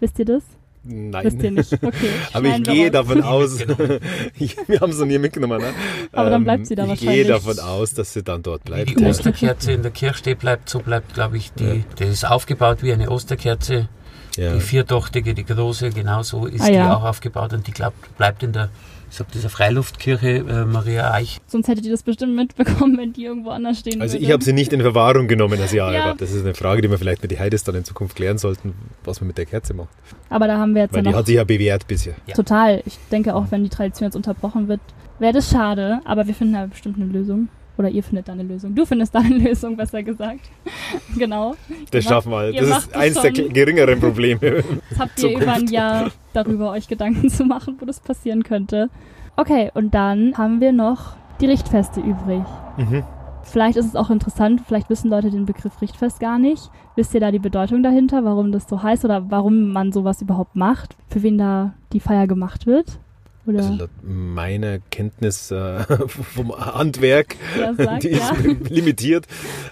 Wisst 0.00 0.18
ihr 0.18 0.24
das? 0.24 0.42
Nein. 0.84 1.24
Wisst 1.24 1.40
ihr 1.42 1.50
nicht? 1.52 1.72
Okay. 1.82 2.10
Aber 2.32 2.48
ich 2.48 2.62
gehe 2.64 2.90
davon 2.90 3.22
aus, 3.34 3.60
ich, 4.38 4.56
wir 4.68 4.80
haben 4.80 4.92
sie 4.92 5.06
nie 5.06 5.18
mitgenommen. 5.18 5.60
Ne? 5.60 5.68
Aber 6.10 6.30
dann 6.30 6.42
bleibt 6.42 6.66
sie 6.66 6.74
da 6.74 6.82
ich 6.84 6.88
wahrscheinlich. 6.90 7.14
gehe 7.14 7.24
davon 7.26 7.58
aus, 7.60 7.94
dass 7.94 8.12
sie 8.12 8.24
dann 8.24 8.42
dort 8.42 8.62
Wie 8.64 8.70
bleibt. 8.70 8.98
die 8.98 9.02
ja. 9.02 9.08
Osterkerze 9.08 9.72
in 9.72 9.82
der 9.82 9.92
Kirche 9.92 10.14
steht, 10.18 10.40
bleibt, 10.40 10.68
so 10.68 10.80
bleibt, 10.80 11.14
glaube 11.14 11.36
ich, 11.36 11.52
die, 11.52 11.64
Ja. 11.64 11.74
das 11.96 12.08
ist 12.08 12.24
aufgebaut 12.28 12.82
wie 12.82 12.92
eine 12.92 13.10
Osterkerze. 13.10 13.88
Ja. 14.36 14.54
Die 14.54 14.60
viertochtige, 14.60 15.34
die 15.34 15.44
große, 15.44 15.90
genauso 15.90 16.46
ist 16.46 16.62
Ah, 16.62 16.66
die 16.68 16.74
ja. 16.74 16.96
auch 16.96 17.04
aufgebaut 17.04 17.52
und 17.52 17.66
die 17.66 17.72
glaubt, 17.72 18.16
bleibt 18.16 18.42
in 18.42 18.52
der, 18.52 18.70
ich 19.10 19.16
sag, 19.18 19.30
dieser 19.32 19.50
Freiluftkirche 19.50 20.38
äh, 20.38 20.64
Maria 20.64 21.12
Eich. 21.12 21.38
Sonst 21.46 21.68
hättet 21.68 21.84
ihr 21.84 21.90
das 21.90 22.02
bestimmt 22.02 22.34
mitbekommen, 22.34 22.96
wenn 22.96 23.12
die 23.12 23.24
irgendwo 23.24 23.50
anders 23.50 23.78
stehen 23.80 24.00
Also 24.00 24.14
würde. 24.14 24.24
ich 24.24 24.32
habe 24.32 24.42
sie 24.42 24.54
nicht 24.54 24.72
in 24.72 24.80
Verwahrung 24.80 25.28
genommen 25.28 25.60
als 25.60 25.72
Jahre. 25.72 25.94
Ja. 25.94 26.14
Das 26.14 26.30
ist 26.32 26.44
eine 26.44 26.54
Frage, 26.54 26.80
die 26.80 26.90
wir 26.90 26.98
vielleicht 26.98 27.20
mit 27.20 27.30
die 27.30 27.38
Heides 27.38 27.62
dann 27.64 27.74
in 27.74 27.84
Zukunft 27.84 28.16
klären 28.16 28.38
sollten, 28.38 28.72
was 29.04 29.20
man 29.20 29.28
mit 29.28 29.36
der 29.38 29.44
Kerze 29.46 29.74
macht. 29.74 29.90
Aber 30.30 30.46
da 30.46 30.56
haben 30.56 30.74
wir 30.74 30.82
jetzt 30.82 30.92
Weil 30.94 31.00
ja 31.00 31.02
die 31.02 31.10
noch 31.10 31.18
hat 31.18 31.26
sich 31.26 31.36
ja 31.36 31.44
bewährt 31.44 31.86
bisher. 31.86 32.14
Ja. 32.26 32.34
total. 32.34 32.82
Ich 32.86 32.98
denke 33.10 33.34
auch, 33.34 33.46
wenn 33.50 33.64
die 33.64 33.68
Tradition 33.70 34.06
jetzt 34.06 34.16
unterbrochen 34.16 34.66
wird, 34.68 34.80
wäre 35.18 35.34
das 35.34 35.50
schade. 35.50 36.00
Aber 36.06 36.26
wir 36.26 36.34
finden 36.34 36.54
da 36.54 36.64
bestimmt 36.66 36.96
eine 36.96 37.04
Lösung. 37.06 37.48
Oder 37.78 37.88
ihr 37.88 38.02
findet 38.02 38.28
da 38.28 38.32
eine 38.32 38.42
Lösung. 38.42 38.74
Du 38.74 38.84
findest 38.84 39.14
da 39.14 39.20
eine 39.20 39.36
Lösung, 39.38 39.76
besser 39.76 40.02
gesagt. 40.02 40.50
genau. 41.16 41.56
Das 41.90 42.04
Ihr 42.04 42.10
schaffen 42.10 42.32
wir. 42.32 42.52
Das 42.52 42.68
ist 42.68 42.88
es 42.88 42.94
eins 42.94 43.20
der 43.20 43.32
geringeren 43.32 43.98
Probleme. 43.98 44.62
Jetzt 44.90 44.98
habt 44.98 45.22
ihr 45.22 45.36
über 45.36 45.52
ein 45.52 45.66
Jahr 45.68 46.10
darüber 46.32 46.70
euch 46.70 46.88
Gedanken 46.88 47.28
zu 47.30 47.44
machen, 47.44 47.76
wo 47.80 47.86
das 47.86 48.00
passieren 48.00 48.42
könnte. 48.42 48.90
Okay, 49.36 49.70
und 49.74 49.94
dann 49.94 50.36
haben 50.36 50.60
wir 50.60 50.72
noch 50.72 51.16
die 51.40 51.46
Richtfeste 51.46 52.00
übrig. 52.00 52.42
mhm. 52.76 53.02
Vielleicht 53.44 53.76
ist 53.76 53.86
es 53.86 53.96
auch 53.96 54.10
interessant, 54.10 54.62
vielleicht 54.66 54.88
wissen 54.88 55.10
Leute 55.10 55.30
den 55.30 55.46
Begriff 55.46 55.80
Richtfest 55.82 56.20
gar 56.20 56.38
nicht. 56.38 56.70
Wisst 56.94 57.12
ihr 57.12 57.20
da 57.20 57.30
die 57.30 57.38
Bedeutung 57.38 57.82
dahinter, 57.82 58.24
warum 58.24 58.52
das 58.52 58.68
so 58.68 58.82
heißt 58.82 59.04
oder 59.04 59.30
warum 59.30 59.72
man 59.72 59.92
sowas 59.92 60.22
überhaupt 60.22 60.54
macht? 60.54 60.96
Für 61.08 61.22
wen 61.22 61.38
da 61.38 61.74
die 61.92 62.00
Feier 62.00 62.26
gemacht 62.26 62.66
wird? 62.66 63.00
Oder 63.46 63.58
Also 63.58 63.74
laut 63.74 63.90
meiner 64.02 64.78
Kenntnis 64.90 65.50
äh, 65.50 65.82
vom 66.06 66.52
Handwerk, 66.56 67.36
wer 67.56 67.74
sagt, 67.86 68.02
die 68.04 68.08
ist 68.10 68.20
ja. 68.20 68.36
limitiert, 68.68 69.26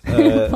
äh, 0.05 0.49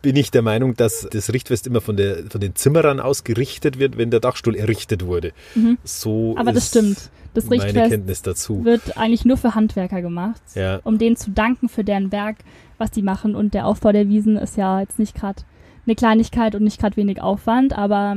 bin 0.00 0.16
ich 0.16 0.30
der 0.30 0.42
Meinung, 0.42 0.74
dass 0.74 1.08
das 1.10 1.32
Richtfest 1.32 1.66
immer 1.66 1.80
von, 1.80 1.96
der, 1.96 2.24
von 2.30 2.40
den 2.40 2.54
Zimmerern 2.54 3.00
ausgerichtet 3.00 3.78
wird, 3.78 3.98
wenn 3.98 4.10
der 4.10 4.20
Dachstuhl 4.20 4.54
errichtet 4.54 5.04
wurde. 5.04 5.32
Mhm. 5.54 5.76
So 5.84 6.34
Aber 6.38 6.52
das 6.52 6.68
stimmt. 6.68 7.10
Das 7.34 7.44
meine 7.46 7.64
Richtfest 7.64 7.90
Kenntnis 7.90 8.22
dazu. 8.22 8.64
wird 8.64 8.96
eigentlich 8.96 9.24
nur 9.24 9.36
für 9.36 9.54
Handwerker 9.54 10.00
gemacht, 10.00 10.40
Ja. 10.54 10.80
um 10.84 10.98
denen 10.98 11.16
zu 11.16 11.30
danken 11.30 11.68
für 11.68 11.84
deren 11.84 12.10
Werk, 12.10 12.36
was 12.78 12.90
die 12.90 13.02
machen. 13.02 13.34
Und 13.34 13.54
der 13.54 13.66
Aufbau 13.66 13.92
der 13.92 14.08
Wiesen 14.08 14.36
ist 14.36 14.56
ja 14.56 14.80
jetzt 14.80 14.98
nicht 14.98 15.14
gerade 15.14 15.42
eine 15.86 15.94
Kleinigkeit 15.94 16.54
und 16.54 16.62
nicht 16.64 16.80
gerade 16.80 16.96
wenig 16.96 17.20
Aufwand, 17.20 17.76
aber 17.76 18.16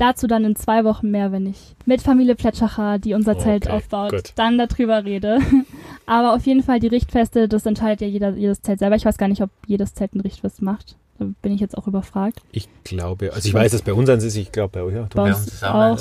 dazu 0.00 0.26
dann 0.26 0.44
in 0.44 0.56
zwei 0.56 0.84
Wochen 0.84 1.10
mehr, 1.10 1.32
wenn 1.32 1.46
ich 1.46 1.74
mit 1.86 2.02
Familie 2.02 2.34
Pletschacher, 2.34 2.98
die 2.98 3.14
unser 3.14 3.38
Zelt 3.38 3.66
Okay, 3.66 3.76
aufbaut, 3.76 4.10
gut. 4.12 4.32
dann 4.36 4.58
darüber 4.58 5.04
rede. 5.04 5.38
aber 6.06 6.34
auf 6.34 6.46
jeden 6.46 6.62
Fall 6.62 6.80
die 6.80 6.86
Richtfeste, 6.88 7.48
das 7.48 7.66
entscheidet 7.66 8.00
ja 8.00 8.06
jeder, 8.06 8.30
jedes 8.30 8.62
Zelt 8.62 8.78
selber. 8.78 8.96
Ich 8.96 9.04
weiß 9.04 9.18
gar 9.18 9.28
nicht, 9.28 9.42
ob 9.42 9.50
jedes 9.66 9.94
Zelt 9.94 10.14
ein 10.14 10.20
Richtfest 10.20 10.62
macht. 10.62 10.96
Da 11.18 11.26
bin 11.42 11.52
ich 11.52 11.60
jetzt 11.60 11.76
auch 11.76 11.86
überfragt. 11.86 12.40
Ich 12.50 12.68
glaube, 12.84 13.32
also 13.34 13.46
ich 13.46 13.52
weiß, 13.52 13.72
dass 13.72 13.82
bei 13.82 13.92
uns 13.92 14.08
eins 14.08 14.24
ist, 14.24 14.36
ich 14.36 14.52
glaube 14.52 14.70
bei 14.72 14.82
euch 14.82 14.98
auch. 14.98 15.08
Bei 15.08 15.28
uns 15.30 15.46
ist 15.46 15.64
auch. 15.64 15.98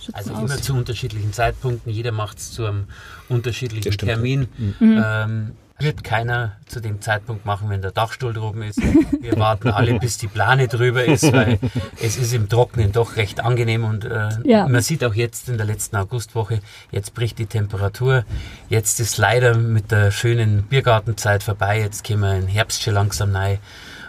Schützen 0.00 0.14
Also 0.16 0.32
aus. 0.34 0.40
immer 0.40 0.56
zu 0.60 0.74
unterschiedlichen 0.74 1.32
Zeitpunkten. 1.32 1.90
Jeder 1.92 2.12
macht 2.12 2.38
es 2.38 2.52
zu 2.52 2.66
einem 2.66 2.84
unterschiedlichen 3.28 3.90
ja. 3.92 3.96
Termin. 3.96 4.48
Mhm. 4.58 5.02
Ähm, 5.04 5.50
wird 5.78 6.04
keiner 6.04 6.52
zu 6.66 6.80
dem 6.80 7.00
Zeitpunkt 7.00 7.44
machen, 7.46 7.68
wenn 7.68 7.82
der 7.82 7.90
Dachstuhl 7.90 8.32
droben 8.32 8.62
ist. 8.62 8.80
Wir 9.20 9.36
warten 9.38 9.68
alle, 9.68 9.98
bis 9.98 10.18
die 10.18 10.28
Plane 10.28 10.68
drüber 10.68 11.04
ist, 11.04 11.32
weil 11.32 11.58
es 12.00 12.16
ist 12.16 12.32
im 12.32 12.48
Trocknen 12.48 12.92
doch 12.92 13.16
recht 13.16 13.40
angenehm 13.40 13.84
und 13.84 14.04
äh, 14.04 14.28
Ja. 14.44 14.68
man 14.68 14.82
sieht 14.82 15.04
auch 15.04 15.14
jetzt 15.14 15.48
in 15.48 15.56
der 15.56 15.66
letzten 15.66 15.96
Augustwoche, 15.96 16.60
jetzt 16.92 17.12
bricht 17.14 17.38
die 17.40 17.46
Temperatur. 17.46 18.24
Jetzt 18.68 19.00
ist 19.00 19.18
leider 19.18 19.56
mit 19.58 19.90
der 19.90 20.10
schönen 20.12 20.62
Biergartenzeit 20.62 21.42
vorbei. 21.42 21.80
Jetzt 21.80 22.06
kommen 22.06 22.20
wir 22.22 22.34
in 22.36 22.46
Herbst 22.46 22.82
schon 22.82 22.94
langsam 22.94 23.34
rein. 23.34 23.58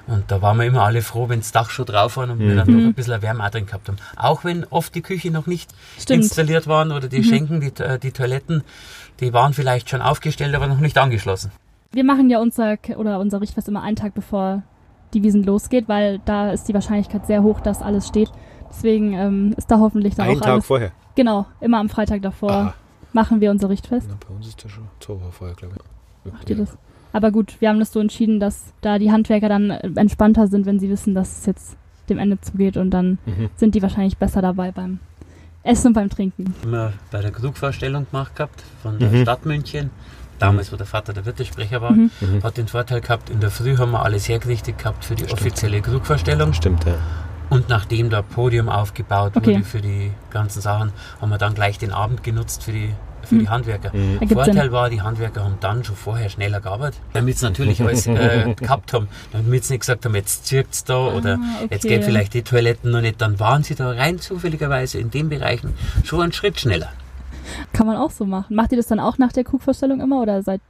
Und 0.08 0.30
da 0.30 0.40
waren 0.44 0.58
wir 0.58 0.68
immer 0.68 0.84
alle 0.84 1.02
froh, 1.02 1.30
wenn 1.30 1.40
das 1.40 1.52
Dach 1.52 1.72
schon 1.72 1.88
drauf 1.88 2.18
war 2.18 2.30
und 2.30 2.38
wir 2.38 2.56
dann 2.56 2.68
Mhm. 2.70 2.78
doch 2.80 2.86
ein 2.90 2.94
bisschen 2.94 3.24
Wärme 3.24 3.44
auch 3.44 3.50
drin 3.50 3.66
gehabt 3.66 3.88
haben. 3.88 3.98
Auch 4.16 4.44
wenn 4.44 4.64
oft 4.66 4.94
die 4.94 5.02
Küche 5.02 5.32
noch 5.32 5.48
nicht 5.48 5.72
Stimmt. 6.00 6.26
installiert 6.26 6.68
waren 6.68 6.92
oder 6.92 7.08
die 7.08 7.24
Schenken, 7.24 7.60
die, 7.60 7.74
äh, 7.82 7.98
die 7.98 8.12
Toiletten, 8.12 8.64
die 9.20 9.34
waren 9.34 9.54
vielleicht 9.54 9.90
schon 9.90 10.02
aufgestellt, 10.02 10.56
aber 10.56 10.68
noch 10.68 10.80
nicht 10.80 10.98
angeschlossen. 10.98 11.52
Wir 11.92 12.04
machen 12.04 12.30
ja 12.30 12.40
unser 12.40 12.78
oder 12.98 13.20
unser 13.20 13.40
Richtfest 13.42 13.68
immer 13.70 13.82
einen 13.84 13.96
Tag 13.96 14.14
bevor 14.14 14.64
die 15.14 15.24
Wiesen 15.24 15.44
losgeht, 15.44 15.88
weil 15.88 16.20
da 16.26 16.52
ist 16.52 16.68
die 16.68 16.74
Wahrscheinlichkeit 16.74 17.26
sehr 17.26 17.42
hoch, 17.44 17.62
dass 17.62 17.82
alles 17.82 18.08
steht. 18.08 18.30
Deswegen 18.70 19.14
ähm, 19.14 19.54
ist 19.56 19.72
da 19.72 19.80
hoffentlich 19.80 20.16
dann 20.16 20.28
Einen 20.28 20.38
auch 20.38 20.42
Tag 20.42 20.54
alles. 20.54 20.66
vorher. 20.66 20.92
Genau, 21.16 21.46
immer 21.62 21.78
am 21.80 21.88
Freitag 21.88 22.22
davor 22.22 22.52
Aha. 22.52 22.74
machen 23.14 23.40
wir 23.40 23.52
unser 23.52 23.70
Richtfest. 23.70 24.08
Na, 24.10 24.18
bei 24.28 24.36
uns 24.36 24.48
ist 24.48 24.62
das 24.64 24.72
schon 24.72 24.84
zwei 25.00 25.14
Wochen 25.14 25.32
vorher, 25.32 25.56
glaube 25.56 25.76
ich. 26.26 26.34
Macht 26.34 26.50
ihr 26.50 26.58
das? 26.58 26.78
Aber 27.14 27.32
gut, 27.32 27.62
wir 27.62 27.70
haben 27.70 27.80
das 27.80 27.94
so 27.94 28.02
entschieden, 28.02 28.42
dass 28.42 28.74
da 28.82 29.00
die 29.00 29.12
Handwerker 29.12 29.48
dann 29.48 29.70
äh, 29.70 29.90
entspannter 29.96 30.48
sind, 30.48 30.66
wenn 30.66 30.80
sie 30.80 30.90
wissen, 30.90 31.16
dass 31.16 31.40
es 31.40 31.46
jetzt 31.46 31.78
dem 32.10 32.18
Ende 32.18 32.42
zugeht 32.42 32.76
und 32.76 32.90
dann 32.92 33.18
Mhm. 33.26 33.50
sind 33.56 33.74
die 33.76 33.82
wahrscheinlich 33.82 34.18
besser 34.18 34.42
dabei 34.42 34.72
beim 34.74 35.00
Essen 35.66 35.88
und 35.88 35.94
beim 35.94 36.10
Trinken. 36.10 36.54
Immer 36.64 36.94
bei 37.12 37.22
der 37.22 37.32
Krugvorstellung 37.32 38.06
gemacht 38.10 38.36
gehabt 38.36 38.64
von 38.82 39.00
der 39.00 39.10
Mhm. 39.10 39.22
Stadt 39.24 39.46
München. 39.46 39.90
Damals, 40.40 40.72
wo 40.72 40.76
der 40.76 40.86
Vater 40.86 41.14
der 41.14 41.26
Wirtesprecher 41.26 41.82
war, 41.82 41.92
Mhm. 41.92 42.12
Mhm. 42.22 42.44
hat 42.44 42.58
den 42.58 42.68
Vorteil 42.68 43.02
gehabt, 43.02 43.30
in 43.30 43.40
der 43.40 43.50
Früh 43.52 43.78
haben 43.78 43.92
wir 43.92 44.04
alles 44.04 44.28
hergerichtet 44.28 44.78
gehabt 44.78 45.06
für 45.06 45.16
die 45.16 45.32
offizielle 45.32 45.82
Krugvorstellung. 45.82 46.54
Stimmt, 46.54 46.86
ja. 46.86 46.96
Und 47.50 47.70
nachdem 47.70 48.10
da 48.10 48.22
Podium 48.22 48.70
aufgebaut 48.70 49.34
Okay. 49.38 49.56
wurde 49.56 49.64
für 49.64 49.82
die 49.82 50.12
ganzen 50.32 50.62
Sachen, 50.62 50.92
haben 51.22 51.30
wir 51.30 51.38
dann 51.38 51.54
gleich 51.54 51.78
den 51.78 51.92
Abend 51.92 52.24
genutzt 52.24 52.64
für 52.64 52.72
die, 52.72 52.94
für 53.26 53.36
Mhm. 53.36 53.40
die 53.40 53.50
Handwerker. 53.50 53.92
Mhm. 53.96 54.30
Vorteil 54.30 54.72
war, 54.72 54.90
die 54.90 55.02
Handwerker 55.02 55.44
haben 55.44 55.58
dann 55.60 55.84
schon 55.84 55.96
vorher 55.96 56.30
schneller 56.30 56.62
gearbeitet, 56.62 57.00
damit 57.14 57.38
sie 57.38 57.46
natürlich 57.46 57.82
alles 57.82 58.08
äh, 58.08 58.54
gehabt 58.56 58.94
haben. 58.94 59.08
Damit 59.32 59.64
sie 59.66 59.74
nicht 59.74 59.82
gesagt 59.82 60.06
haben, 60.06 60.16
jetzt 60.16 60.46
zirkt's 60.48 60.84
da 60.84 61.08
oder 61.08 61.36
Ah, 61.42 61.64
jetzt 61.70 61.86
okay. 61.86 61.96
geht 61.96 62.04
vielleicht 62.06 62.34
die 62.34 62.42
Toiletten 62.44 62.92
noch 62.92 63.02
nicht, 63.02 63.22
dann 63.22 63.40
waren 63.40 63.64
sie 63.64 63.76
da 63.76 63.92
rein 63.92 64.20
zufälligerweise 64.20 65.00
in 65.00 65.12
den 65.12 65.30
Bereichen 65.30 65.74
schon 66.04 66.22
einen 66.22 66.34
Schritt 66.34 66.60
schneller. 66.60 66.92
Kann 67.74 67.86
man 67.88 67.98
auch 67.98 68.12
so 68.12 68.26
machen. 68.26 68.56
Macht 68.56 68.72
ihr 68.72 68.78
das 68.78 68.88
dann 68.88 69.00
auch 69.00 69.18
nach 69.18 69.32
der 69.32 69.44
Krugvorstellung 69.44 70.02
immer 70.02 70.22
oder 70.22 70.42
seid 70.44 70.62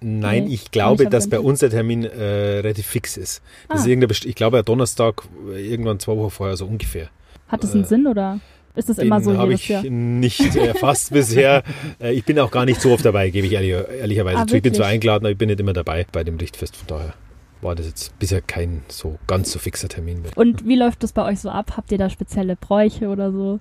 Nein, 0.00 0.44
Nee, 0.44 0.54
ich 0.54 0.70
glaube, 0.70 1.06
dass 1.06 1.28
bei 1.30 1.40
uns 1.40 1.60
der 1.60 1.70
Termin 1.70 2.04
äh, 2.04 2.22
relativ 2.60 2.86
fix 2.86 3.16
ist. 3.16 3.40
Das 3.68 3.86
Ah. 3.86 3.88
ist 3.88 4.24
ich 4.26 4.34
glaube, 4.34 4.62
Donnerstag, 4.62 5.22
äh, 5.54 5.66
irgendwann 5.70 5.98
zwei 6.00 6.16
Wochen 6.18 6.30
vorher, 6.30 6.56
so 6.56 6.66
ungefähr. 6.66 7.08
hat 7.48 7.62
das 7.62 7.72
einen 7.72 7.84
Äh, 7.84 7.86
Sinn 7.86 8.06
oder 8.06 8.38
ist 8.76 8.88
das 8.88 8.98
immer 8.98 9.20
so 9.20 9.36
habe 9.36 9.54
ich 9.54 9.68
Jahr? 9.68 9.82
nicht 9.84 10.54
erfasst 10.56 11.12
bisher. 11.12 11.62
Äh, 11.98 12.12
Ich 12.12 12.24
bin 12.24 12.38
auch 12.38 12.50
gar 12.50 12.64
nicht 12.64 12.80
so 12.80 12.92
oft 12.92 13.04
dabei, 13.04 13.30
gebe 13.30 13.46
ich 13.46 13.52
ehrlich, 13.54 13.72
ehrlicherweise 14.00 14.38
Ah, 14.38 14.46
zu. 14.46 14.56
Ich 14.56 14.62
bin 14.62 14.74
zwar 14.74 14.86
eingeladen, 14.86 15.24
aber 15.24 15.32
ich 15.32 15.38
bin 15.38 15.48
nicht 15.48 15.60
immer 15.60 15.72
dabei 15.72 16.06
bei 16.12 16.22
dem 16.24 16.38
Lichtfest. 16.38 16.76
Von 16.76 16.86
daher 16.86 17.14
war 17.62 17.74
das 17.74 17.86
jetzt 17.86 18.18
bisher 18.18 18.40
kein 18.42 18.82
so 18.88 19.18
ganz 19.26 19.50
so 19.50 19.58
fixer 19.58 19.88
Termin. 19.88 20.22
Und 20.34 20.66
wie 20.66 20.76
läuft 20.76 21.02
das 21.02 21.12
bei 21.12 21.24
euch 21.24 21.40
so 21.40 21.48
ab? 21.50 21.72
Habt 21.76 21.90
ihr 21.90 21.98
da 21.98 22.10
spezielle 22.10 22.54
Bräuche 22.56 23.08
oder 23.08 23.32
so? 23.32 23.58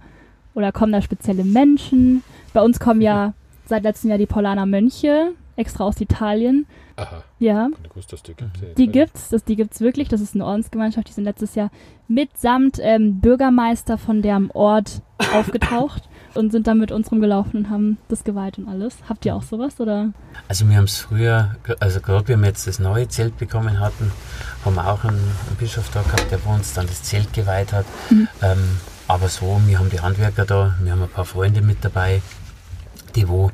Oder 0.53 0.71
kommen 0.71 0.91
da 0.91 1.01
spezielle 1.01 1.43
Menschen? 1.43 2.23
Bei 2.53 2.61
uns 2.61 2.79
kommen 2.79 3.01
ja 3.01 3.33
seit 3.65 3.83
letztem 3.83 4.09
Jahr 4.09 4.19
die 4.19 4.25
Paulaner 4.25 4.65
Mönche, 4.65 5.31
extra 5.55 5.83
aus 5.85 5.99
Italien. 6.01 6.65
Aha, 6.97 7.23
Ja, 7.39 7.69
ich 7.83 7.95
wusste, 7.95 8.11
dass 8.15 8.23
die 8.23 8.31
Mhm. 8.31 8.35
gibt. 8.61 8.77
die 8.77 8.87
gibt's, 8.87 9.29
das, 9.29 9.43
die 9.43 9.55
gibt's 9.55 9.79
wirklich. 9.81 10.07
Das 10.07 10.21
ist 10.21 10.33
eine 10.35 10.45
Ordensgemeinschaft, 10.45 11.07
die 11.09 11.13
sind 11.13 11.23
letztes 11.25 11.55
Jahr 11.55 11.69
mitsamt 12.07 12.77
ähm, 12.81 13.19
Bürgermeister 13.19 13.97
von 13.97 14.21
deren 14.21 14.51
Ort 14.51 15.01
aufgetaucht 15.33 16.03
und 16.33 16.51
sind 16.51 16.67
dann 16.67 16.79
mit 16.79 16.91
uns 16.91 17.11
rumgelaufen 17.11 17.61
und 17.65 17.69
haben 17.69 17.97
das 18.09 18.23
geweiht 18.23 18.57
und 18.57 18.67
alles. 18.67 18.97
Habt 19.09 19.25
ihr 19.25 19.35
auch 19.35 19.41
sowas 19.43 19.79
oder? 19.79 20.11
Also 20.47 20.67
wir 20.69 20.77
haben 20.77 20.83
es 20.85 20.97
früher, 20.97 21.55
also 21.79 21.99
gerade 22.01 22.27
wenn 22.29 22.41
wir 22.41 22.47
jetzt 22.47 22.67
das 22.67 22.79
neue 22.79 23.07
Zelt 23.07 23.37
bekommen 23.37 23.79
hatten, 23.79 24.11
haben 24.63 24.75
wir 24.75 24.87
auch 24.87 25.03
einen, 25.03 25.17
einen 25.17 25.55
Bischof 25.59 25.89
da 25.91 26.01
gehabt, 26.01 26.29
der 26.31 26.37
bei 26.37 26.53
uns 26.53 26.73
dann 26.73 26.87
das 26.87 27.03
Zelt 27.03 27.33
geweiht 27.33 27.71
hat. 27.73 27.85
Mhm. 28.09 28.27
Ähm, 28.41 28.77
aber 29.07 29.29
so, 29.29 29.61
wir 29.65 29.79
haben 29.79 29.89
die 29.89 29.99
Handwerker 30.01 30.45
da, 30.45 30.75
wir 30.81 30.91
haben 30.91 31.01
ein 31.03 31.09
paar 31.09 31.25
Freunde 31.25 31.61
mit 31.61 31.83
dabei, 31.85 32.21
die 33.15 33.27
wo 33.29 33.51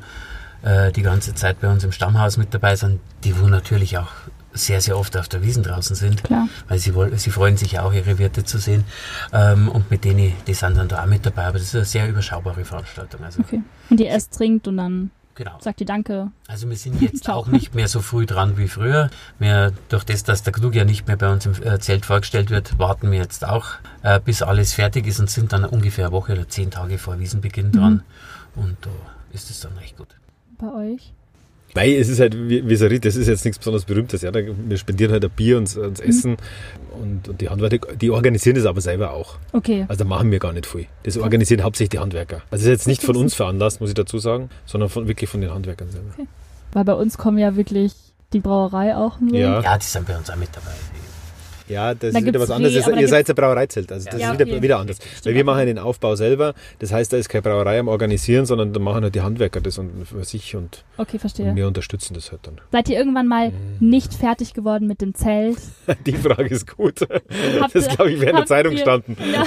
äh, 0.62 0.92
die 0.92 1.02
ganze 1.02 1.34
Zeit 1.34 1.60
bei 1.60 1.68
uns 1.70 1.84
im 1.84 1.92
Stammhaus 1.92 2.36
mit 2.36 2.52
dabei 2.54 2.76
sind, 2.76 3.00
die 3.24 3.38
wo 3.38 3.46
natürlich 3.46 3.98
auch 3.98 4.08
sehr, 4.54 4.82
sehr 4.82 4.98
oft 4.98 5.16
auf 5.16 5.28
der 5.28 5.42
Wiesen 5.42 5.62
draußen 5.62 5.96
sind, 5.96 6.24
Klar. 6.24 6.46
weil 6.68 6.78
sie, 6.78 6.94
woll- 6.94 7.16
sie 7.16 7.30
freuen 7.30 7.56
sich 7.56 7.78
auch, 7.78 7.94
ihre 7.94 8.18
Wirte 8.18 8.44
zu 8.44 8.58
sehen. 8.58 8.84
Ähm, 9.32 9.68
und 9.70 9.90
mit 9.90 10.04
denen, 10.04 10.34
die 10.46 10.52
sind 10.54 10.76
dann 10.76 10.88
da 10.88 11.02
auch 11.02 11.06
mit 11.06 11.24
dabei, 11.24 11.46
aber 11.46 11.58
das 11.58 11.68
ist 11.68 11.74
eine 11.74 11.84
sehr 11.86 12.06
überschaubare 12.08 12.62
Veranstaltung. 12.64 13.24
Also 13.24 13.40
Okay. 13.40 13.62
Und 13.88 13.98
ihr 14.00 14.10
esst, 14.10 14.34
trinkt 14.34 14.68
und 14.68 14.76
dann 14.76 15.10
Genau. 15.34 15.52
Sagt 15.62 15.80
ihr 15.80 15.86
Danke. 15.86 16.30
Also 16.46 16.68
wir 16.68 16.76
sind 16.76 17.00
jetzt 17.00 17.30
auch 17.30 17.46
nicht 17.46 17.74
mehr 17.74 17.88
so 17.88 18.02
früh 18.02 18.26
dran 18.26 18.58
wie 18.58 18.68
früher. 18.68 19.08
Wir, 19.38 19.72
durch 19.88 20.04
das, 20.04 20.24
dass 20.24 20.42
der 20.42 20.52
Krug 20.52 20.74
ja 20.74 20.84
nicht 20.84 21.06
mehr 21.08 21.16
bei 21.16 21.32
uns 21.32 21.46
im 21.46 21.54
äh, 21.62 21.78
Zelt 21.78 22.04
vorgestellt 22.04 22.50
wird, 22.50 22.78
warten 22.78 23.10
wir 23.10 23.18
jetzt 23.20 23.46
auch, 23.48 23.68
äh, 24.02 24.20
bis 24.20 24.42
alles 24.42 24.74
fertig 24.74 25.06
ist 25.06 25.18
und 25.20 25.30
sind 25.30 25.54
dann 25.54 25.64
ungefähr 25.64 26.04
eine 26.08 26.12
Woche 26.12 26.32
oder 26.32 26.46
zehn 26.46 26.70
Tage 26.70 26.98
vor 26.98 27.18
Wiesenbeginn 27.18 27.72
dran. 27.72 28.02
Und 28.54 28.76
da 28.82 28.90
ist 29.32 29.48
es 29.48 29.60
dann 29.60 29.72
recht 29.78 29.96
gut. 29.96 30.08
Bei 30.62 30.92
euch? 30.92 31.12
Weil 31.74 31.94
es 31.94 32.08
ist 32.08 32.20
halt, 32.20 32.36
wie, 32.36 32.76
Sarit, 32.76 33.04
das 33.04 33.16
ist 33.16 33.26
jetzt 33.26 33.44
nichts 33.44 33.58
besonders 33.58 33.84
Berühmtes. 33.84 34.22
Ja? 34.22 34.30
Wir 34.32 34.76
spendieren 34.76 35.10
halt 35.10 35.24
ein 35.24 35.30
Bier 35.30 35.58
und 35.58 35.74
das 35.74 35.98
Essen 35.98 36.36
und, 37.00 37.28
und 37.28 37.40
die 37.40 37.48
Handwerker, 37.48 37.96
die 37.96 38.10
organisieren 38.10 38.56
das 38.56 38.66
aber 38.66 38.80
selber 38.80 39.12
auch. 39.12 39.38
Okay. 39.52 39.86
Also 39.88 40.04
da 40.04 40.08
machen 40.08 40.30
wir 40.30 40.38
gar 40.38 40.52
nicht 40.52 40.66
viel. 40.66 40.86
Das 41.02 41.16
organisieren 41.16 41.64
hauptsächlich 41.64 41.90
die 41.90 41.98
Handwerker. 41.98 42.42
Also 42.50 42.62
das 42.62 42.62
ist 42.62 42.68
jetzt 42.68 42.86
nicht 42.86 43.02
von 43.02 43.16
uns 43.16 43.34
veranlasst, 43.34 43.80
muss 43.80 43.90
ich 43.90 43.94
dazu 43.94 44.18
sagen, 44.18 44.50
sondern 44.66 44.88
von, 44.88 45.08
wirklich 45.08 45.28
von 45.28 45.40
den 45.40 45.52
Handwerkern 45.52 45.90
selber. 45.90 46.10
Weil 46.72 46.84
bei 46.84 46.94
uns 46.94 47.18
kommen 47.18 47.38
ja 47.38 47.56
wirklich 47.56 47.92
die 48.32 48.40
Brauerei 48.40 48.94
auch 48.94 49.18
nur. 49.18 49.36
Ja. 49.36 49.60
Ja, 49.62 49.78
die 49.78 49.84
sind 49.84 50.06
bei 50.06 50.16
uns 50.16 50.30
auch 50.30 50.36
mit 50.36 50.50
dabei. 50.52 50.70
Ja, 51.68 51.94
das 51.94 52.12
Da 52.12 52.18
ist 52.18 52.24
wieder 52.26 52.40
was 52.40 52.50
anderes. 52.50 52.84
da 52.84 52.90
ihr 52.92 53.08
seid 53.08 53.28
ein 53.28 53.34
Brauereizelt. 53.36 53.90
Also 53.92 54.10
das 54.10 54.20
Ja, 54.20 54.32
ist 54.32 54.38
wieder, 54.40 54.50
okay. 54.50 54.62
wieder 54.62 54.78
anders. 54.78 54.98
Weil 55.24 55.34
wir 55.34 55.44
machen 55.44 55.66
den 55.66 55.78
Aufbau 55.78 56.14
selber. 56.16 56.54
Das 56.78 56.92
heißt, 56.92 57.12
da 57.12 57.16
ist 57.16 57.28
keine 57.28 57.42
Brauerei 57.42 57.78
am 57.78 57.88
Organisieren, 57.88 58.46
sondern 58.46 58.72
da 58.72 58.80
machen 58.80 59.02
halt 59.04 59.14
die 59.14 59.20
Handwerker 59.20 59.60
das 59.60 59.78
und 59.78 60.06
für 60.06 60.24
sich 60.24 60.54
und, 60.56 60.84
Okay, 60.98 61.18
und 61.22 61.56
wir 61.56 61.66
unterstützen 61.66 62.14
das 62.14 62.30
halt 62.32 62.46
dann. 62.46 62.60
Seid 62.70 62.88
ihr 62.88 62.98
irgendwann 62.98 63.26
mal 63.28 63.52
nicht 63.80 64.14
fertig 64.14 64.54
geworden 64.54 64.86
mit 64.86 65.00
dem 65.00 65.14
Zelt? 65.14 65.58
Die 66.06 66.12
Frage 66.12 66.48
ist 66.54 66.76
gut. 66.76 67.00
Habt 67.60 67.74
Das 67.74 67.88
glaube 67.88 68.10
ich 68.12 68.20
wäre 68.20 68.30
in 68.30 68.36
der 68.36 68.46
Zeitung 68.46 68.72
ihr- 68.72 68.78
gestanden. 68.78 69.16
Ja, 69.32 69.44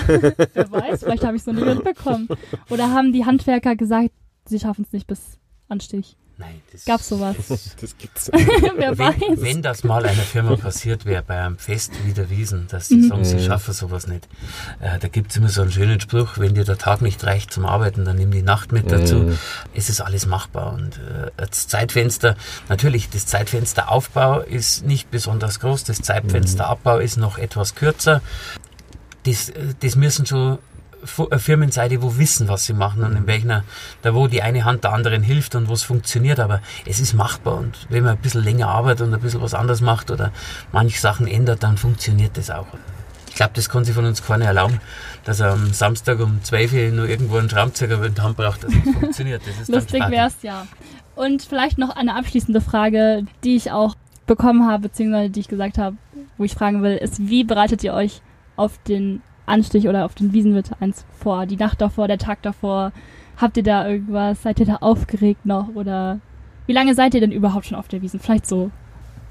wer 0.53 0.71
weiß, 0.71 1.03
vielleicht 1.03 1.23
habe 1.23 1.35
ich 1.35 1.41
es 1.41 1.47
noch 1.47 1.53
nie 1.53 1.63
mitbekommen. 1.63 2.27
Oder 2.69 2.91
haben 2.91 3.13
die 3.13 3.25
Handwerker 3.25 3.75
gesagt, 3.75 4.09
sie 4.47 4.59
schaffen 4.59 4.83
es 4.87 4.93
nicht 4.93 5.07
bis 5.07 5.39
Anstich? 5.67 6.17
Nein, 6.37 6.61
das 6.71 6.83
Gab's 6.83 7.07
sowas? 7.07 7.35
Das 7.79 7.97
gibt's. 7.97 8.29
wer 8.33 8.97
Wenn, 8.97 8.97
weiß. 8.97 9.15
wenn 9.37 9.61
das 9.61 9.83
mal 9.83 10.05
einer 10.05 10.21
Firma 10.21 10.55
passiert 10.57 11.05
wäre, 11.05 11.23
bei 11.23 11.39
einem 11.39 11.57
Fest 11.57 11.93
wie 12.05 12.13
der 12.13 12.29
Wiesen, 12.29 12.67
dass 12.67 12.89
sie 12.89 13.07
sagen, 13.07 13.23
sie 13.23 13.39
schaffen 13.39 13.73
sowas 13.73 14.07
nicht. 14.07 14.27
Äh, 14.79 14.99
da 14.99 15.07
gibt's 15.07 15.37
immer 15.37 15.49
so 15.49 15.61
einen 15.61 15.71
schönen 15.71 15.99
Spruch, 15.99 16.37
wenn 16.37 16.53
dir 16.53 16.65
der 16.65 16.77
Tag 16.77 17.01
nicht 17.01 17.23
reicht 17.23 17.53
zum 17.53 17.65
Arbeiten, 17.65 18.03
dann 18.05 18.17
nimm 18.17 18.31
die 18.31 18.41
Nacht 18.41 18.71
mit 18.71 18.91
dazu. 18.91 19.31
Es 19.73 19.89
ist 19.89 20.01
alles 20.01 20.25
machbar. 20.25 20.73
Und 20.73 20.97
äh, 20.97 21.31
das 21.37 21.67
Zeitfenster, 21.67 22.35
natürlich, 22.69 23.09
das 23.09 23.25
Zeitfensteraufbau 23.27 24.41
ist 24.41 24.85
nicht 24.85 25.11
besonders 25.11 25.59
groß, 25.59 25.85
das 25.85 26.01
Zeitfensterabbau 26.01 26.99
ist 26.99 27.17
noch 27.17 27.37
etwas 27.37 27.75
kürzer. 27.75 28.21
Das, 29.23 29.49
äh, 29.49 29.73
das 29.79 29.95
müssen 29.95 30.25
schon 30.25 30.59
Firmen 31.05 31.71
sein, 31.71 31.89
die 31.89 32.01
wo 32.01 32.17
wissen, 32.17 32.47
was 32.47 32.65
sie 32.65 32.73
machen 32.73 33.03
und 33.03 33.15
in 33.15 33.27
welcher, 33.27 33.63
da 34.01 34.13
wo 34.13 34.27
die 34.27 34.41
eine 34.41 34.65
Hand 34.65 34.83
der 34.83 34.93
anderen 34.93 35.23
hilft 35.23 35.55
und 35.55 35.67
wo 35.67 35.73
es 35.73 35.83
funktioniert, 35.83 36.39
aber 36.39 36.61
es 36.85 36.99
ist 36.99 37.13
machbar 37.13 37.57
und 37.57 37.87
wenn 37.89 38.03
man 38.03 38.13
ein 38.13 38.21
bisschen 38.21 38.43
länger 38.43 38.67
arbeitet 38.67 39.07
und 39.07 39.13
ein 39.13 39.19
bisschen 39.19 39.41
was 39.41 39.53
anderes 39.53 39.81
macht 39.81 40.11
oder 40.11 40.31
manche 40.71 40.99
Sachen 40.99 41.27
ändert, 41.27 41.63
dann 41.63 41.77
funktioniert 41.77 42.37
das 42.37 42.49
auch. 42.49 42.67
Ich 43.29 43.35
glaube, 43.35 43.51
das 43.53 43.67
kann 43.67 43.83
sich 43.83 43.93
von 43.93 44.05
uns 44.05 44.23
keiner 44.23 44.45
erlauben, 44.45 44.79
dass 45.25 45.41
er 45.41 45.51
am 45.51 45.73
Samstag 45.73 46.21
um 46.21 46.41
12 46.41 46.73
Uhr 46.73 46.79
nur 46.91 47.09
irgendwo 47.09 47.37
einen 47.37 47.49
Schraubenzieher 47.49 48.01
in 48.01 48.15
die 48.15 48.21
Hand 48.21 48.37
braucht, 48.37 48.63
dass 48.63 48.71
es 48.73 48.93
funktioniert. 48.97 49.41
Das 49.45 49.59
ist 49.59 49.67
Lustig 49.69 50.09
wär's 50.09 50.37
ja. 50.41 50.65
Und 51.15 51.41
vielleicht 51.41 51.77
noch 51.77 51.89
eine 51.89 52.15
abschließende 52.15 52.61
Frage, 52.61 53.25
die 53.43 53.57
ich 53.57 53.71
auch 53.71 53.95
bekommen 54.25 54.65
habe, 54.65 54.83
beziehungsweise 54.83 55.29
die 55.29 55.41
ich 55.41 55.47
gesagt 55.49 55.77
habe, 55.77 55.97
wo 56.37 56.45
ich 56.45 56.53
fragen 56.53 56.81
will, 56.81 56.95
ist, 56.95 57.27
wie 57.27 57.43
bereitet 57.43 57.83
ihr 57.83 57.93
euch 57.93 58.21
auf 58.55 58.77
den 58.87 59.21
Anstich 59.45 59.87
oder 59.87 60.05
auf 60.05 60.15
den 60.15 60.33
Wiesenwirt 60.33 60.71
1 60.79 61.05
vor? 61.19 61.45
Die 61.45 61.57
Nacht 61.57 61.81
davor, 61.81 62.07
der 62.07 62.17
Tag 62.17 62.41
davor? 62.41 62.91
Habt 63.37 63.57
ihr 63.57 63.63
da 63.63 63.87
irgendwas? 63.87 64.41
Seid 64.43 64.59
ihr 64.59 64.65
da 64.65 64.77
aufgeregt 64.77 65.45
noch? 65.45 65.69
Oder 65.75 66.19
wie 66.67 66.73
lange 66.73 66.95
seid 66.95 67.13
ihr 67.13 67.19
denn 67.21 67.31
überhaupt 67.31 67.65
schon 67.65 67.77
auf 67.77 67.87
der 67.87 68.01
Wiesen? 68.01 68.19
Vielleicht 68.19 68.47
so. 68.47 68.71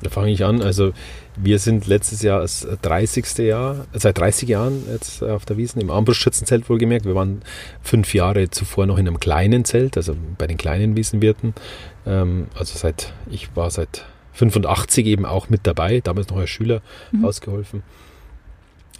Da 0.02 0.10
fange 0.10 0.30
ich 0.30 0.44
an. 0.44 0.60
Also 0.60 0.92
wir 1.36 1.58
sind 1.58 1.86
letztes 1.86 2.20
Jahr 2.20 2.40
das 2.40 2.66
30. 2.82 3.38
Jahr, 3.38 3.86
seit 3.94 4.18
30 4.18 4.48
Jahren 4.48 4.82
jetzt 4.92 5.22
auf 5.22 5.46
der 5.46 5.56
Wiesen, 5.56 5.80
im 5.80 5.90
Armbrustschützenzelt 5.90 6.68
wohlgemerkt. 6.68 7.06
Wir 7.06 7.14
waren 7.14 7.40
fünf 7.80 8.12
Jahre 8.12 8.50
zuvor 8.50 8.86
noch 8.86 8.98
in 8.98 9.06
einem 9.08 9.18
kleinen 9.20 9.64
Zelt, 9.64 9.96
also 9.96 10.14
bei 10.36 10.46
den 10.46 10.58
kleinen 10.58 10.96
Wiesenwirten. 10.96 11.54
Ähm, 12.06 12.48
also 12.58 12.76
seit, 12.76 13.14
ich 13.30 13.56
war 13.56 13.70
seit 13.70 14.04
85 14.34 15.06
eben 15.06 15.24
auch 15.24 15.48
mit 15.48 15.60
dabei, 15.66 16.00
damals 16.00 16.28
noch 16.28 16.36
als 16.38 16.50
Schüler 16.50 16.82
Mhm. 17.12 17.24
ausgeholfen. 17.24 17.82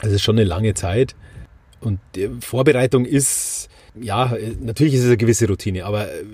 Also 0.05 0.17
es 0.17 0.21
ist 0.21 0.25
schon 0.25 0.37
eine 0.37 0.45
lange 0.45 0.75
Zeit. 0.75 1.17
Und 1.81 1.99
Vorbereitung 2.41 3.07
ist, 3.07 3.71
ja, 3.99 4.37
natürlich 4.61 4.93
ist 4.93 5.01
es 5.01 5.07
eine 5.07 5.17
gewisse 5.17 5.49
Routine, 5.49 5.87
aber 5.87 6.13
äh, 6.13 6.25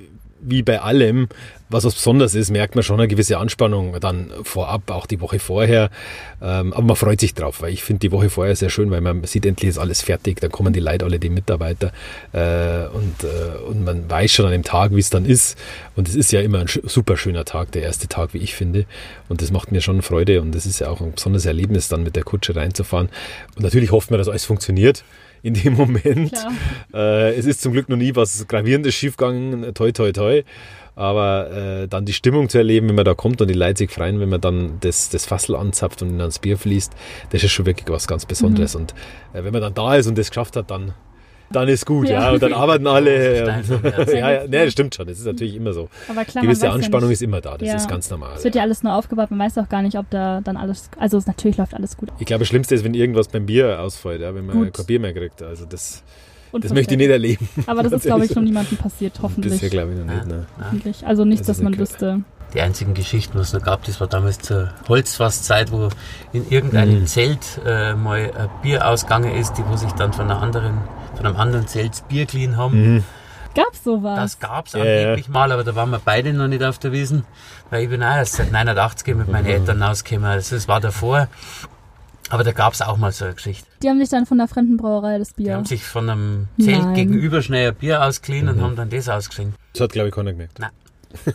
wie 0.43 0.63
bei 0.63 0.81
allem, 0.81 1.29
was 1.69 1.85
was 1.85 1.95
Besonderes 1.95 2.35
ist, 2.35 2.51
merkt 2.51 2.75
man 2.75 2.83
schon 2.83 2.99
eine 2.99 3.09
gewisse 3.09 3.39
Anspannung 3.39 3.99
dann 4.01 4.33
vorab, 4.43 4.91
auch 4.91 5.07
die 5.07 5.21
Woche 5.21 5.39
vorher. 5.39 5.91
Ähm, 6.43 6.73
aber 6.73 6.83
man 6.83 6.97
freut 6.97 7.21
sich 7.21 7.35
drauf, 7.35 7.63
weil 7.63 7.73
ich 7.73 7.83
finde 7.83 8.01
die 8.01 8.13
Woche 8.13 8.29
vorher 8.29 8.57
sehr 8.57 8.71
schön, 8.71 8.91
weil 8.91 9.01
man 9.01 9.23
sieht, 9.25 9.47
endlich 9.47 9.71
ist 9.71 9.79
alles 9.79 10.03
fertig, 10.03 10.41
dann 10.41 10.51
kommen 10.51 10.73
die 10.73 10.81
Leute, 10.81 11.05
alle 11.05 11.19
die 11.19 11.31
Mitarbeiter 11.31 11.93
äh, 12.33 12.89
und, 12.89 13.25
äh, 13.25 13.63
und 13.69 13.85
man 13.85 14.11
weiß 14.11 14.33
schon 14.33 14.47
an 14.47 14.53
dem 14.53 14.65
Tag, 14.65 14.95
wie 14.95 15.01
es 15.01 15.11
dann 15.11 15.25
ist. 15.25 15.57
Und 15.95 16.09
es 16.09 16.17
ist 16.17 16.33
ja 16.33 16.41
immer 16.41 16.61
ein 16.61 16.67
super 16.67 17.17
schöner 17.17 17.45
Tag, 17.45 17.73
der 17.73 17.83
erste 17.83 18.09
Tag, 18.09 18.35
wie 18.35 18.39
ich 18.39 18.55
finde. 18.55 18.87
Und 19.29 19.43
das 19.43 19.53
macht 19.53 19.71
mir 19.71 19.81
schon 19.81 20.03
Freude 20.03 20.41
und 20.41 20.55
das 20.55 20.67
ist 20.67 20.81
ja 20.81 20.89
auch 20.89 21.01
ein 21.01 21.13
besonderes 21.13 21.47
Erlebnis, 21.47 21.89
dann 21.89 22.03
mit 22.03 22.17
der 22.17 22.25
Kutsche 22.25 22.57
reinzufahren. 22.57 23.11
Und 23.57 23.63
natürlich 23.63 23.93
hofft 23.93 24.11
man, 24.11 24.19
dass 24.19 24.29
alles 24.29 24.45
funktioniert 24.45 25.05
in 25.43 25.55
dem 25.55 25.75
Moment. 25.75 26.33
Äh, 26.93 27.35
es 27.35 27.47
ist 27.47 27.61
zum 27.61 27.73
Glück 27.73 27.89
noch 27.89 27.97
nie 27.97 28.15
was 28.15 28.47
Gravierendes 28.49 28.95
schiefgegangen, 28.95 29.75
toi, 29.75 29.93
toi, 29.93 30.13
toi. 30.13 30.43
Aber 30.97 31.51
äh, 31.51 31.89
dann 31.89 32.05
die 32.05 32.13
Stimmung 32.13 32.49
zu 32.49 32.59
erleben, 32.59 32.89
wenn 32.89 32.97
man 32.97 33.05
da 33.05 33.15
kommt 33.15 33.41
und 33.41 33.49
die 33.49 33.55
Leute 33.55 33.79
sich 33.79 33.91
freuen, 33.91 34.21
wenn 34.21 34.29
man 34.29 34.41
dann 34.41 34.79
das, 34.81 35.09
das 35.09 35.25
Fassel 35.25 35.57
anzapft 35.57 36.03
und 36.03 36.11
dann 36.11 36.19
das 36.19 36.41
Bier 36.41 36.59
fließt, 36.59 36.93
das 37.31 37.43
ist 37.43 37.53
schon 37.53 37.65
wirklich 37.65 37.89
was 37.89 38.07
ganz 38.07 38.27
Besonderes. 38.27 38.75
Und 38.75 38.95
äh, 39.33 39.45
wenn 39.45 39.53
man 39.53 39.63
dann 39.63 39.75
da 39.75 39.97
ist 39.97 40.07
und 40.09 40.19
das 40.19 40.29
geschafft 40.29 40.57
hat, 40.57 40.71
dann, 40.71 40.93
dann 41.53 41.69
ist 41.69 41.85
gut. 41.87 42.09
Ja. 42.09 42.23
Ja, 42.23 42.31
und 42.33 42.43
dann 42.43 42.53
arbeiten 42.53 42.87
alle. 42.87 43.41
Ja, 44.11 44.31
ja, 44.31 44.41
nee, 44.47 44.65
das 44.65 44.73
stimmt 44.73 44.95
schon. 44.95 45.07
Das 45.07 45.19
ist 45.19 45.27
natürlich 45.27 45.55
immer 45.57 45.73
so. 45.73 45.89
Aber 46.09 46.25
klar, 46.25 46.43
Gewisse 46.45 46.71
Anspannung 46.71 47.09
ja 47.11 47.13
ist 47.13 47.23
immer 47.23 47.41
da. 47.41 47.57
Das 47.59 47.69
Ja. 47.69 47.75
ist 47.77 47.89
ganz 47.89 48.09
normal. 48.11 48.33
Es 48.37 48.45
wird 48.45 48.55
ja 48.55 48.63
alles 48.63 48.83
nur 48.83 48.95
aufgebaut, 48.95 49.31
man 49.31 49.41
weiß 49.41 49.59
auch 49.59 49.69
gar 49.69 49.83
nicht, 49.83 49.97
ob 49.99 50.09
da 50.11 50.41
dann 50.43 50.57
alles, 50.57 50.91
also 50.99 51.21
natürlich 51.27 51.57
läuft 51.59 51.75
alles 51.75 51.97
gut. 51.97 52.11
Ich 52.19 52.27
glaube, 52.27 52.41
das 52.41 52.49
Schlimmste 52.49 52.75
ist, 52.75 52.85
wenn 52.85 52.95
irgendwas 52.95 53.29
beim 53.29 53.47
Bier 53.47 53.81
ausfällt, 53.81 54.21
ja, 54.21 54.35
wenn 54.35 54.47
man 54.47 54.57
Gut. 54.65 54.75
kein 54.75 54.87
Bier 54.87 55.01
mehr 55.01 55.13
kriegt. 55.13 55.43
Also 55.43 55.65
das, 55.67 56.03
das 56.53 56.73
möchte 56.73 56.95
ich 56.95 56.99
nicht 56.99 57.11
erleben. 57.11 57.49
Aber 57.67 57.83
das 57.83 57.93
ist, 57.93 58.03
glaube 58.05 58.25
ich, 58.25 58.33
schon 58.35 58.45
niemandem 58.45 58.79
passiert, 58.79 59.15
hoffentlich. 59.23 59.53
Bisher 59.55 59.71
glaube 59.71 59.93
ich 59.93 59.99
noch 59.99 60.07
nicht. 60.13 60.27
Ne? 60.27 60.47
Hoffentlich. 60.63 61.07
Also 61.07 61.25
nichts, 61.25 61.47
Das 61.47 61.49
dass 61.49 61.59
ist 61.59 61.63
man 61.65 61.73
nicht 61.73 61.81
wüsste. 61.81 62.23
Die 62.55 62.61
einzigen 62.61 62.95
Geschichten, 62.95 63.39
was 63.39 63.49
es 63.49 63.53
noch 63.55 63.63
gab, 63.63 63.85
das 63.85 64.01
war 64.01 64.09
damals 64.09 64.39
zur 64.41 64.71
Holzfastzeit, 64.89 65.71
wo 65.71 65.89
in 66.33 66.49
irgendeinem 66.51 67.01
Mhm. 67.01 67.07
Zelt 67.07 67.61
äh, 67.65 67.95
mal 67.95 68.31
ein 68.37 68.49
Bier 68.63 68.87
ausgegangen 68.89 69.35
ist, 69.37 69.55
die 69.55 69.67
wo 69.69 69.77
sich 69.77 69.93
dann 69.93 70.13
von 70.13 70.31
einer 70.31 70.43
anderen, 70.43 70.79
von 71.17 71.27
einem 71.27 71.37
anderen 71.37 71.67
Zelt 71.69 71.93
das 71.93 72.03
Bier 72.03 72.27
clean 72.27 72.57
haben. 72.57 72.95
Mhm. 72.97 73.05
Gab's 73.55 73.83
sowas? 73.85 74.17
Das 74.17 74.39
gab's 74.39 74.73
Ja, 74.73 74.81
angeblich 74.81 75.29
mal, 75.29 75.51
aber 75.53 75.65
da 75.65 75.75
waren 75.75 75.91
wir 75.91 76.01
beide 76.05 76.33
noch 76.33 76.47
nicht 76.49 76.63
auf 76.63 76.79
der 76.79 76.93
Wiesen, 76.93 77.25
weil 77.71 77.83
ich 77.85 77.89
bin 77.89 78.03
auch 78.03 78.15
erst 78.17 78.35
seit 78.35 78.53
89 78.53 79.15
mit 79.17 79.29
meinen 79.29 79.47
Eltern 79.47 79.83
rausgekommen. 79.83 80.29
Also 80.31 80.55
das 80.57 80.67
war 80.69 80.81
davor. 80.81 81.29
Aber 82.31 82.45
da 82.45 82.53
gab's 82.53 82.81
auch 82.81 82.97
mal 82.97 83.11
so 83.11 83.25
eine 83.25 83.35
Geschichte. 83.35 83.67
Die 83.83 83.89
haben 83.89 83.99
sich 83.99 84.09
dann 84.09 84.25
von 84.25 84.39
der 84.39 84.47
fremden 84.47 84.77
Brauerei 84.77 85.19
das 85.19 85.35
Die 85.35 85.43
Bier. 85.45 85.55
haben 85.57 85.65
sich 85.65 85.85
von 85.85 86.09
einem 86.09 86.47
Zelt 86.61 86.79
Nein. 86.81 86.95
gegenüber 86.95 87.43
schnell 87.43 87.71
ein 87.71 87.75
Bier 87.75 88.05
ausgeliehen 88.05 88.47
Mhm. 88.47 88.53
und 88.53 88.63
haben 88.63 88.77
dann 88.77 88.91
das 88.91 89.09
ausgeschenkt. 89.09 89.57
Das 89.73 89.83
hat, 89.83 89.93
glaube 89.93 90.09
ich, 90.11 90.15
keiner 90.15 90.31
gemerkt. 90.33 90.61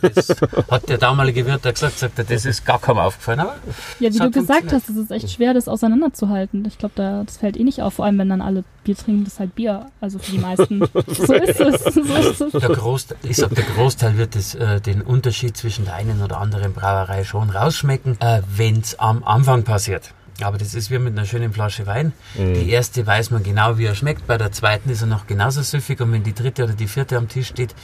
Das 0.00 0.28
hat 0.70 0.88
der 0.88 0.98
damalige 0.98 1.44
Wirt 1.46 1.64
da 1.64 1.70
gesagt, 1.70 1.98
sagt 1.98 2.18
er, 2.18 2.24
das 2.24 2.44
ist 2.44 2.64
gar 2.64 2.80
keinem 2.80 2.98
aufgefallen. 2.98 3.40
Aber 3.40 3.56
ja, 4.00 4.12
wie 4.12 4.18
du 4.18 4.30
gesagt 4.30 4.72
hast, 4.72 4.88
es 4.88 4.96
ist 4.96 5.10
echt 5.10 5.30
schwer, 5.30 5.54
das 5.54 5.68
auseinanderzuhalten. 5.68 6.64
Ich 6.66 6.78
glaube, 6.78 6.94
da, 6.96 7.22
das 7.24 7.36
fällt 7.36 7.56
eh 7.56 7.64
nicht 7.64 7.82
auf, 7.82 7.94
vor 7.94 8.06
allem 8.06 8.18
wenn 8.18 8.28
dann 8.28 8.40
alle 8.40 8.64
Bier 8.84 8.96
trinken, 8.96 9.24
das 9.24 9.34
ist 9.34 9.40
halt 9.40 9.54
Bier. 9.54 9.86
Also 10.00 10.18
für 10.18 10.32
die 10.32 10.38
meisten. 10.38 10.78
so 11.06 11.34
ist 11.34 11.60
es. 11.60 11.94
So 11.94 12.00
ist 12.00 12.40
es. 12.40 12.52
der 12.52 12.68
Großteil, 12.70 13.18
ich 13.22 13.36
sag, 13.36 13.54
der 13.54 13.64
Großteil 13.64 14.16
wird 14.16 14.34
das, 14.34 14.54
äh, 14.54 14.80
den 14.80 15.02
Unterschied 15.02 15.56
zwischen 15.56 15.84
der 15.84 15.94
einen 15.94 16.22
oder 16.22 16.38
anderen 16.38 16.72
Brauerei 16.72 17.24
schon 17.24 17.50
rausschmecken, 17.50 18.20
äh, 18.20 18.42
wenn's 18.54 18.98
am 18.98 19.24
Anfang 19.24 19.64
passiert. 19.64 20.14
Aber 20.42 20.58
das 20.58 20.74
ist 20.74 20.90
wie 20.90 20.98
mit 20.98 21.16
einer 21.16 21.24
schönen 21.26 21.52
Flasche 21.52 21.86
Wein. 21.86 22.12
Die 22.36 22.68
erste 22.68 23.06
weiß 23.06 23.30
man 23.30 23.42
genau, 23.42 23.78
wie 23.78 23.86
er 23.86 23.94
schmeckt. 23.94 24.26
Bei 24.26 24.36
der 24.36 24.52
zweiten 24.52 24.90
ist 24.90 25.00
er 25.00 25.06
noch 25.06 25.26
genauso 25.26 25.62
süffig. 25.62 26.00
Und 26.00 26.12
wenn 26.12 26.24
die 26.24 26.34
dritte 26.34 26.64
oder 26.64 26.74
die 26.74 26.88
vierte 26.88 27.16
am 27.16 27.28
Tisch 27.28 27.48
steht, 27.48 27.74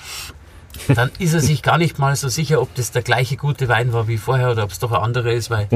dann 0.95 1.11
ist 1.19 1.35
er 1.35 1.41
sich 1.41 1.63
gar 1.63 1.79
nicht 1.79 1.99
mal 1.99 2.15
so 2.17 2.29
sicher, 2.29 2.61
ob 2.61 2.75
das 2.75 2.91
der 2.91 3.03
gleiche 3.03 3.37
gute 3.37 3.69
Wein 3.69 3.93
war 3.93 4.09
wie 4.09 4.19
vorher 4.19 4.51
oder 4.51 4.65
ob 4.65 4.71
es 4.71 4.79
doch 4.79 4.93
ein 4.93 5.03
anderer 5.03 5.33
ist, 5.33 5.51
weil, 5.51 5.69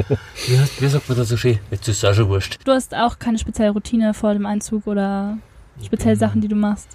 wie, 0.47 0.59
heißt, 0.59 0.81
wie 0.81 0.89
sagt 0.89 1.09
man 1.09 1.19
da 1.19 1.25
so 1.25 1.37
schön? 1.37 1.59
Jetzt 1.71 1.89
ist 1.89 1.99
es 1.99 2.05
auch 2.05 2.15
schon 2.15 2.29
wurscht. 2.29 2.59
Du 2.65 2.73
hast 2.73 2.95
auch 2.95 3.19
keine 3.19 3.39
spezielle 3.39 3.71
Routine 3.71 4.15
vor 4.15 4.33
dem 4.33 4.47
Einzug 4.47 4.87
oder 4.87 5.39
spezielle 5.85 6.17
Sachen, 6.17 6.41
die 6.41 6.49
du 6.49 6.57
machst. 6.57 6.89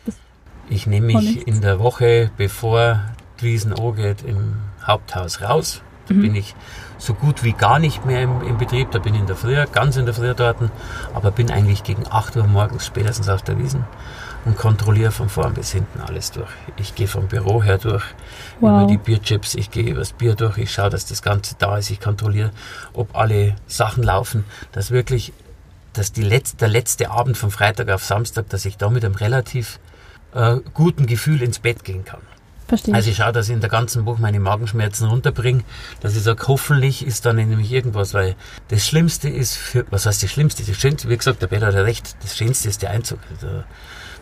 Ich 0.69 0.87
nehme 0.87 1.07
mich 1.07 1.47
in 1.47 1.61
der 1.61 1.79
Woche, 1.79 2.31
bevor 2.37 3.01
die 3.39 3.45
Wiesen 3.45 3.73
angeht, 3.73 4.23
im 4.25 4.55
Haupthaus 4.85 5.41
raus. 5.41 5.81
Da 6.07 6.13
mhm. 6.13 6.21
bin 6.21 6.35
ich 6.35 6.55
so 6.97 7.13
gut 7.13 7.43
wie 7.43 7.53
gar 7.53 7.79
nicht 7.79 8.05
mehr 8.05 8.21
im, 8.21 8.41
im, 8.41 8.57
Betrieb. 8.57 8.91
Da 8.91 8.99
bin 8.99 9.13
ich 9.13 9.21
in 9.21 9.27
der 9.27 9.35
Früh, 9.35 9.55
ganz 9.71 9.97
in 9.97 10.05
der 10.05 10.13
Früh 10.13 10.33
dort, 10.33 10.57
aber 11.13 11.31
bin 11.31 11.51
eigentlich 11.51 11.83
gegen 11.83 12.03
8 12.09 12.35
Uhr 12.37 12.47
morgens 12.47 12.85
spätestens 12.85 13.29
auf 13.29 13.41
der 13.41 13.57
Wiesen 13.57 13.85
und 14.45 14.57
kontrolliere 14.57 15.11
von 15.11 15.29
vorn 15.29 15.53
bis 15.53 15.71
hinten 15.71 15.99
alles 16.01 16.31
durch. 16.31 16.49
Ich 16.77 16.95
gehe 16.95 17.07
vom 17.07 17.27
Büro 17.27 17.61
her 17.61 17.77
durch, 17.77 18.03
wow. 18.59 18.83
über 18.83 18.87
die 18.91 18.97
Bierchips, 18.97 19.55
ich 19.55 19.69
gehe 19.71 19.91
übers 19.91 20.13
Bier 20.13 20.35
durch, 20.35 20.57
ich 20.57 20.71
schaue, 20.71 20.89
dass 20.89 21.05
das 21.05 21.21
Ganze 21.21 21.55
da 21.59 21.77
ist, 21.77 21.89
ich 21.89 21.99
kontrolliere, 21.99 22.51
ob 22.93 23.15
alle 23.15 23.55
Sachen 23.67 24.03
laufen, 24.03 24.45
dass 24.71 24.91
wirklich, 24.91 25.33
dass 25.93 26.11
die 26.11 26.23
letzte, 26.23 26.57
der 26.57 26.69
letzte 26.69 27.11
Abend 27.11 27.37
von 27.37 27.51
Freitag 27.51 27.89
auf 27.89 28.03
Samstag, 28.03 28.49
dass 28.49 28.65
ich 28.65 28.77
da 28.77 28.89
mit 28.89 29.05
einem 29.05 29.15
relativ 29.15 29.79
äh, 30.33 30.57
guten 30.73 31.05
Gefühl 31.05 31.41
ins 31.41 31.59
Bett 31.59 31.83
gehen 31.83 32.05
kann. 32.05 32.21
Verstehe. 32.71 32.95
Also 32.95 33.09
ich 33.09 33.17
schaue, 33.17 33.33
dass 33.33 33.49
ich 33.49 33.53
in 33.53 33.59
der 33.59 33.69
ganzen 33.69 34.05
Woche 34.05 34.21
meine 34.21 34.39
Magenschmerzen 34.39 35.07
runterbringe, 35.07 35.63
dass 35.99 36.15
ich 36.15 36.23
sage, 36.23 36.41
hoffentlich 36.47 37.05
ist 37.05 37.25
dann 37.25 37.35
nämlich 37.35 37.69
irgendwas, 37.69 38.13
weil 38.13 38.35
das 38.69 38.87
Schlimmste 38.87 39.27
ist, 39.27 39.57
für, 39.57 39.85
was 39.91 40.05
heißt 40.05 40.23
das 40.23 40.31
Schlimmste? 40.31 40.63
Das 40.63 40.77
Schönste, 40.77 41.09
wie 41.09 41.17
gesagt, 41.17 41.41
der 41.41 41.47
Peter 41.47 41.67
hat 41.67 41.75
recht, 41.75 42.15
das 42.23 42.37
Schönste 42.37 42.69
ist 42.69 42.81
der 42.81 42.91
Einzug. 42.91 43.19
Also, 43.29 43.63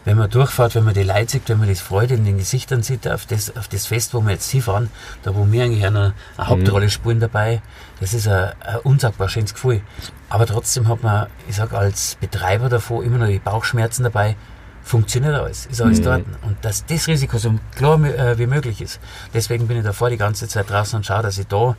wenn 0.10 0.17
man 0.17 0.32
durchfährt, 0.32 0.74
wenn 0.74 0.86
man 0.86 0.95
die 0.95 1.04
Leute 1.04 1.34
sieht, 1.34 1.50
wenn 1.50 1.60
man 1.60 1.69
das 1.69 1.82
Freude 1.82 2.15
in 2.15 2.26
den 2.26 2.39
Gesichtern 2.39 2.82
sieht, 2.82 3.08
auf 3.08 3.28
das, 3.28 3.56
auf 3.56 3.67
das 3.67 3.86
Fest, 3.86 4.15
wo 4.15 4.22
wir 4.22 4.32
jetzt 4.32 4.50
hinfahren, 4.50 4.89
da 5.22 5.36
wo 5.36 5.45
wir 5.52 5.63
eigentlich 5.63 5.86
eine, 5.86 6.00
eine 6.00 6.13
mhm. 6.36 6.48
Hauptrolle 6.48 6.89
spielen 6.89 7.19
dabei, 7.19 7.62
das 8.00 8.15
ist 8.15 8.28
ein, 8.28 8.54
ein 8.65 8.78
unsagbar 8.84 9.30
schönes 9.30 9.54
Gefühl. 9.54 9.82
Aber 10.28 10.48
trotzdem 10.48 10.88
hat 10.88 11.04
man, 11.04 11.28
ich 11.48 11.58
sag 11.58 11.74
als 11.74 12.15
Betreiber 12.19 12.69
davon 12.69 13.06
immer 13.06 13.19
noch 13.19 13.28
die 13.28 13.38
Bauchschmerzen 13.38 14.02
dabei, 14.02 14.36
funktioniert 14.82 15.36
alles, 15.36 15.67
ist 15.67 15.80
alles 15.80 16.00
mhm. 16.00 16.04
dort. 16.04 16.24
Und 16.41 16.58
dass 16.63 16.88
das 16.88 17.08
Risiko 17.08 17.38
so 17.38 17.54
klar 17.76 18.04
äh, 18.04 18.39
wie 18.39 18.48
möglich 18.48 18.82
ist. 18.82 19.00
Deswegen 19.36 19.67
bin 19.67 19.78
ich 19.78 19.84
davor 19.84 20.10
die 20.10 20.17
ganze 20.17 20.48
Zeit 20.48 20.72
draußen 20.72 20.98
und 20.98 21.06
schaue, 21.06 21.22
dass 21.22 21.38
ich 21.38 21.45
da 21.45 21.76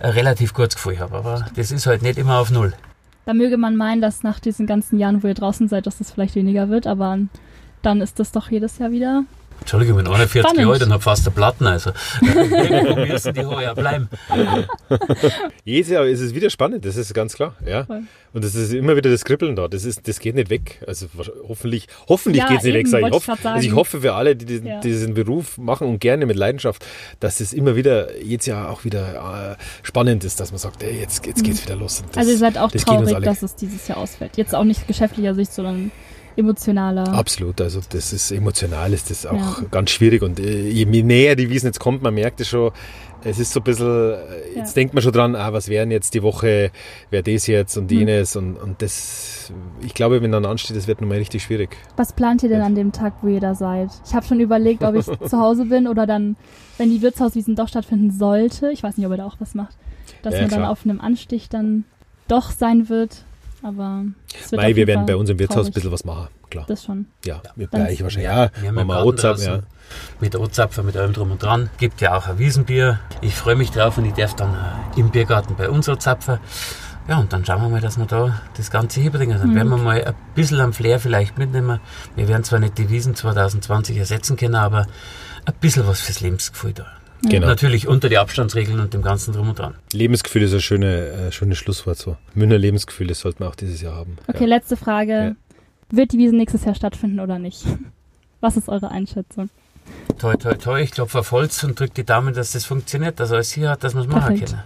ein 0.00 0.10
relativ 0.10 0.54
gutes 0.54 0.74
Gefühl 0.74 0.98
habe. 0.98 1.16
Aber 1.16 1.46
das 1.54 1.70
ist 1.70 1.86
halt 1.86 2.02
nicht 2.02 2.18
immer 2.18 2.38
auf 2.38 2.50
Null. 2.50 2.72
Da 3.26 3.32
möge 3.32 3.58
man 3.58 3.76
meinen, 3.76 4.00
dass 4.00 4.24
nach 4.24 4.40
diesen 4.40 4.66
ganzen 4.66 4.98
Jahren, 4.98 5.22
wo 5.22 5.28
ihr 5.28 5.34
draußen 5.34 5.68
seid, 5.68 5.86
dass 5.86 5.98
das 5.98 6.10
vielleicht 6.10 6.34
weniger 6.34 6.68
wird, 6.68 6.88
aber 6.88 7.16
dann 7.82 8.00
ist 8.00 8.18
das 8.18 8.32
doch 8.32 8.50
jedes 8.50 8.78
Jahr 8.78 8.90
wieder 8.90 9.24
Entschuldigung, 9.60 9.98
ich 9.98 10.04
bin 10.04 10.12
41 10.12 10.58
Jahre 10.58 10.72
alt 10.72 10.82
und 10.82 10.92
habe 10.92 11.02
fast 11.02 11.26
eine 11.26 11.34
Platten. 11.34 11.66
Also 11.66 11.92
müssen 12.20 13.34
die 13.34 13.44
heuer 13.44 13.74
bleiben. 13.74 14.08
Jedes 15.64 15.90
Jahr 15.90 16.06
ist 16.06 16.20
es 16.20 16.34
wieder 16.34 16.50
spannend, 16.50 16.84
das 16.84 16.96
ist 16.96 17.12
ganz 17.12 17.34
klar. 17.34 17.54
Ja. 17.64 17.86
Und 18.32 18.44
es 18.44 18.54
ist 18.54 18.72
immer 18.72 18.96
wieder 18.96 19.10
das 19.10 19.24
Kribbeln 19.24 19.56
da. 19.56 19.68
Das, 19.68 19.84
ist, 19.84 20.08
das 20.08 20.18
geht 20.18 20.34
nicht 20.34 20.50
weg. 20.50 20.82
Also 20.86 21.06
hoffentlich, 21.46 21.88
hoffentlich 22.08 22.42
ja, 22.42 22.48
geht 22.48 22.58
es 22.58 22.64
nicht 22.64 22.74
eben, 22.74 22.90
weg. 22.90 23.04
Ich, 23.06 23.12
hoffe, 23.12 23.48
also 23.48 23.68
ich 23.68 23.74
hoffe 23.74 24.00
für 24.00 24.14
alle, 24.14 24.34
die 24.34 24.46
diesen, 24.46 24.66
ja. 24.66 24.80
diesen, 24.80 25.14
Beruf 25.14 25.58
machen 25.58 25.86
und 25.86 26.00
gerne 26.00 26.24
mit 26.26 26.36
Leidenschaft, 26.36 26.84
dass 27.20 27.40
es 27.40 27.52
immer 27.52 27.76
wieder, 27.76 28.18
jedes 28.18 28.46
Jahr 28.46 28.70
auch 28.70 28.84
wieder 28.84 29.56
äh, 29.58 29.64
spannend 29.82 30.24
ist, 30.24 30.40
dass 30.40 30.52
man 30.52 30.58
sagt, 30.58 30.82
ey, 30.82 31.00
jetzt, 31.00 31.26
jetzt 31.26 31.44
geht 31.44 31.54
es 31.54 31.60
mhm. 31.60 31.66
wieder 31.66 31.76
los. 31.76 32.02
Das, 32.08 32.18
also 32.18 32.30
ihr 32.30 32.38
seid 32.38 32.56
auch 32.56 32.70
traurig, 32.70 33.18
dass 33.22 33.42
es 33.42 33.56
dieses 33.56 33.86
Jahr 33.88 33.98
ausfällt. 33.98 34.36
Jetzt 34.36 34.54
auch 34.54 34.64
nicht 34.64 34.86
geschäftlicher 34.86 35.34
Sicht, 35.34 35.52
sondern 35.52 35.90
emotionaler. 36.36 37.12
Absolut, 37.12 37.60
also 37.60 37.80
das 37.88 38.12
ist 38.12 38.30
emotional, 38.30 38.92
ist 38.92 39.10
das 39.10 39.26
auch 39.26 39.60
ja. 39.60 39.66
ganz 39.70 39.90
schwierig 39.90 40.22
und 40.22 40.40
äh, 40.40 40.68
je 40.68 40.84
näher 40.84 41.36
die 41.36 41.50
Wiesen 41.50 41.66
jetzt 41.66 41.80
kommt, 41.80 42.02
man 42.02 42.14
merkt 42.14 42.40
es 42.40 42.48
schon, 42.48 42.72
es 43.24 43.38
ist 43.38 43.52
so 43.52 43.60
ein 43.60 43.64
bisschen, 43.64 43.86
äh, 43.86 44.16
jetzt 44.56 44.70
ja. 44.70 44.74
denkt 44.74 44.94
man 44.94 45.02
schon 45.02 45.12
dran, 45.12 45.34
ah, 45.36 45.52
was 45.52 45.68
wären 45.68 45.90
jetzt 45.90 46.14
die 46.14 46.22
Woche, 46.22 46.70
wäre 47.10 47.22
das 47.22 47.46
jetzt 47.46 47.76
und 47.76 47.90
hm. 47.90 47.98
jenes 47.98 48.34
mhm. 48.34 48.40
und, 48.40 48.56
und 48.56 48.82
das, 48.82 49.52
ich 49.80 49.94
glaube, 49.94 50.22
wenn 50.22 50.32
dann 50.32 50.46
ansteht, 50.46 50.76
das 50.76 50.86
wird 50.86 51.00
nochmal 51.00 51.18
richtig 51.18 51.42
schwierig. 51.42 51.76
Was 51.96 52.12
plant 52.12 52.42
ihr 52.42 52.48
denn 52.48 52.62
an 52.62 52.74
dem 52.74 52.92
Tag, 52.92 53.14
wo 53.22 53.28
ihr 53.28 53.40
da 53.40 53.54
seid? 53.54 53.90
Ich 54.06 54.14
habe 54.14 54.26
schon 54.26 54.40
überlegt, 54.40 54.82
ob 54.82 54.94
ich 54.94 55.04
zu 55.28 55.38
Hause 55.38 55.66
bin 55.66 55.86
oder 55.86 56.06
dann, 56.06 56.36
wenn 56.78 56.90
die 56.90 57.02
Wirtshauswiesen 57.02 57.56
doch 57.56 57.68
stattfinden 57.68 58.10
sollte, 58.10 58.70
ich 58.70 58.82
weiß 58.82 58.96
nicht, 58.96 59.06
ob 59.06 59.12
ihr 59.12 59.18
da 59.18 59.26
auch 59.26 59.36
was 59.38 59.54
macht, 59.54 59.76
dass 60.22 60.34
ja, 60.34 60.40
man 60.40 60.48
klar. 60.48 60.60
dann 60.60 60.68
auf 60.68 60.84
einem 60.84 61.00
Anstich 61.00 61.48
dann 61.48 61.84
doch 62.28 62.50
sein 62.50 62.88
wird. 62.88 63.24
Aber 63.62 64.04
Mai, 64.52 64.74
wir 64.74 64.86
werden 64.86 65.06
bei 65.06 65.16
uns 65.16 65.28
im 65.28 65.38
Wirtshaus 65.38 65.66
ein 65.66 65.72
bisschen 65.72 65.92
was 65.92 66.04
machen, 66.04 66.28
klar. 66.48 66.64
Das 66.66 66.84
schon. 66.84 67.06
Ja, 67.24 67.42
mit 67.56 67.70
Bereich 67.70 68.02
wahrscheinlich. 68.02 68.30
Ja, 68.30 68.50
wir 68.60 68.68
haben 68.68 68.86
wir 68.86 69.04
Ozapf, 69.04 69.42
ja. 69.42 69.60
Mit 70.20 70.36
Ozapfer, 70.36 70.82
mit 70.82 70.96
allem 70.96 71.12
drum 71.12 71.32
und 71.32 71.42
dran. 71.42 71.68
Gibt 71.78 72.00
ja 72.00 72.16
auch 72.16 72.26
ein 72.28 72.38
Wiesenbier. 72.38 73.00
Ich 73.20 73.34
freue 73.34 73.56
mich 73.56 73.70
drauf 73.70 73.98
und 73.98 74.06
ich 74.06 74.14
darf 74.14 74.34
dann 74.34 74.56
im 74.96 75.10
Biergarten 75.10 75.56
bei 75.56 75.68
uns 75.68 75.88
Ozapfen. 75.88 76.38
Ja, 77.08 77.18
und 77.18 77.32
dann 77.32 77.44
schauen 77.44 77.60
wir 77.62 77.68
mal, 77.68 77.80
dass 77.80 77.98
wir 77.98 78.06
da 78.06 78.40
das 78.56 78.70
Ganze 78.70 79.00
hinbringen. 79.00 79.38
Dann 79.38 79.50
mhm. 79.50 79.54
werden 79.56 79.68
wir 79.68 79.76
mal 79.78 80.04
ein 80.04 80.14
bisschen 80.34 80.60
am 80.60 80.72
Flair 80.72 81.00
vielleicht 81.00 81.38
mitnehmen. 81.38 81.80
Wir 82.14 82.28
werden 82.28 82.44
zwar 82.44 82.60
nicht 82.60 82.78
die 82.78 82.88
Wiesen 82.88 83.14
2020 83.14 83.96
ersetzen 83.96 84.36
können, 84.36 84.54
aber 84.54 84.86
ein 85.44 85.54
bisschen 85.60 85.86
was 85.86 86.00
fürs 86.00 86.20
Lebensgefühl 86.20 86.72
da. 86.72 86.86
Genau. 87.22 87.46
Natürlich 87.46 87.86
unter 87.86 88.08
die 88.08 88.18
Abstandsregeln 88.18 88.80
und 88.80 88.94
dem 88.94 89.02
Ganzen 89.02 89.34
drum 89.34 89.50
und 89.50 89.58
dran. 89.58 89.74
Lebensgefühl 89.92 90.42
ist 90.42 90.54
ein 90.54 90.60
schönes 90.60 91.18
äh, 91.18 91.32
schöne 91.32 91.54
Schlusswort 91.54 91.98
so. 91.98 92.16
Münner 92.34 92.58
Lebensgefühl, 92.58 93.08
das 93.08 93.20
sollten 93.20 93.40
wir 93.40 93.48
auch 93.48 93.54
dieses 93.54 93.80
Jahr 93.82 93.94
haben. 93.94 94.16
Okay, 94.26 94.44
ja. 94.44 94.46
letzte 94.46 94.76
Frage. 94.76 95.12
Ja. 95.12 95.36
Wird 95.90 96.12
die 96.12 96.18
Wiese 96.18 96.34
nächstes 96.34 96.64
Jahr 96.64 96.74
stattfinden 96.74 97.20
oder 97.20 97.38
nicht? 97.38 97.64
Was 98.40 98.56
ist 98.56 98.68
eure 98.68 98.90
Einschätzung? 98.90 99.50
Toi, 100.18 100.34
toi, 100.36 100.54
toi. 100.54 100.80
Ich 100.80 100.92
klopfe 100.92 101.18
auf 101.18 101.32
Holz 101.32 101.62
und 101.64 101.78
drücke 101.78 101.94
die 101.94 102.04
Daumen, 102.04 102.32
dass 102.32 102.52
das 102.52 102.64
funktioniert, 102.64 103.20
dass 103.20 103.32
alles 103.32 103.52
hier 103.52 103.70
hat, 103.70 103.84
dass 103.84 103.94
man 103.94 104.04
es 104.04 104.08
machen 104.08 104.38
können. 104.38 104.60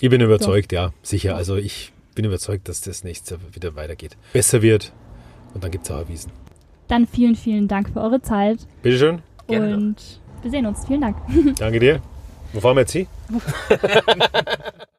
Ich 0.00 0.08
bin 0.08 0.20
überzeugt, 0.20 0.72
Doch. 0.72 0.76
ja, 0.76 0.92
sicher. 1.02 1.36
Also 1.36 1.56
ich 1.56 1.92
bin 2.14 2.24
überzeugt, 2.24 2.68
dass 2.68 2.80
das 2.80 3.04
nächstes 3.04 3.30
Jahr 3.30 3.40
wieder 3.52 3.76
weitergeht. 3.76 4.16
Besser 4.32 4.62
wird 4.62 4.92
und 5.54 5.62
dann 5.62 5.70
gibt 5.70 5.84
es 5.84 5.90
auch 5.90 6.08
Wiesen. 6.08 6.32
Dann 6.88 7.06
vielen, 7.06 7.36
vielen 7.36 7.68
Dank 7.68 7.90
für 7.90 8.00
eure 8.00 8.20
Zeit. 8.22 8.58
Bitteschön. 8.82 9.22
Gerne 9.46 9.76
und 9.76 10.20
wir 10.42 10.50
sehen 10.50 10.66
uns. 10.66 10.84
Vielen 10.86 11.00
Dank. 11.00 11.16
Danke 11.58 11.80
dir. 11.80 12.00
Wo 12.52 12.60
fahren 12.60 12.76
wir 12.76 12.80
jetzt 12.82 12.92
hin? 12.92 13.06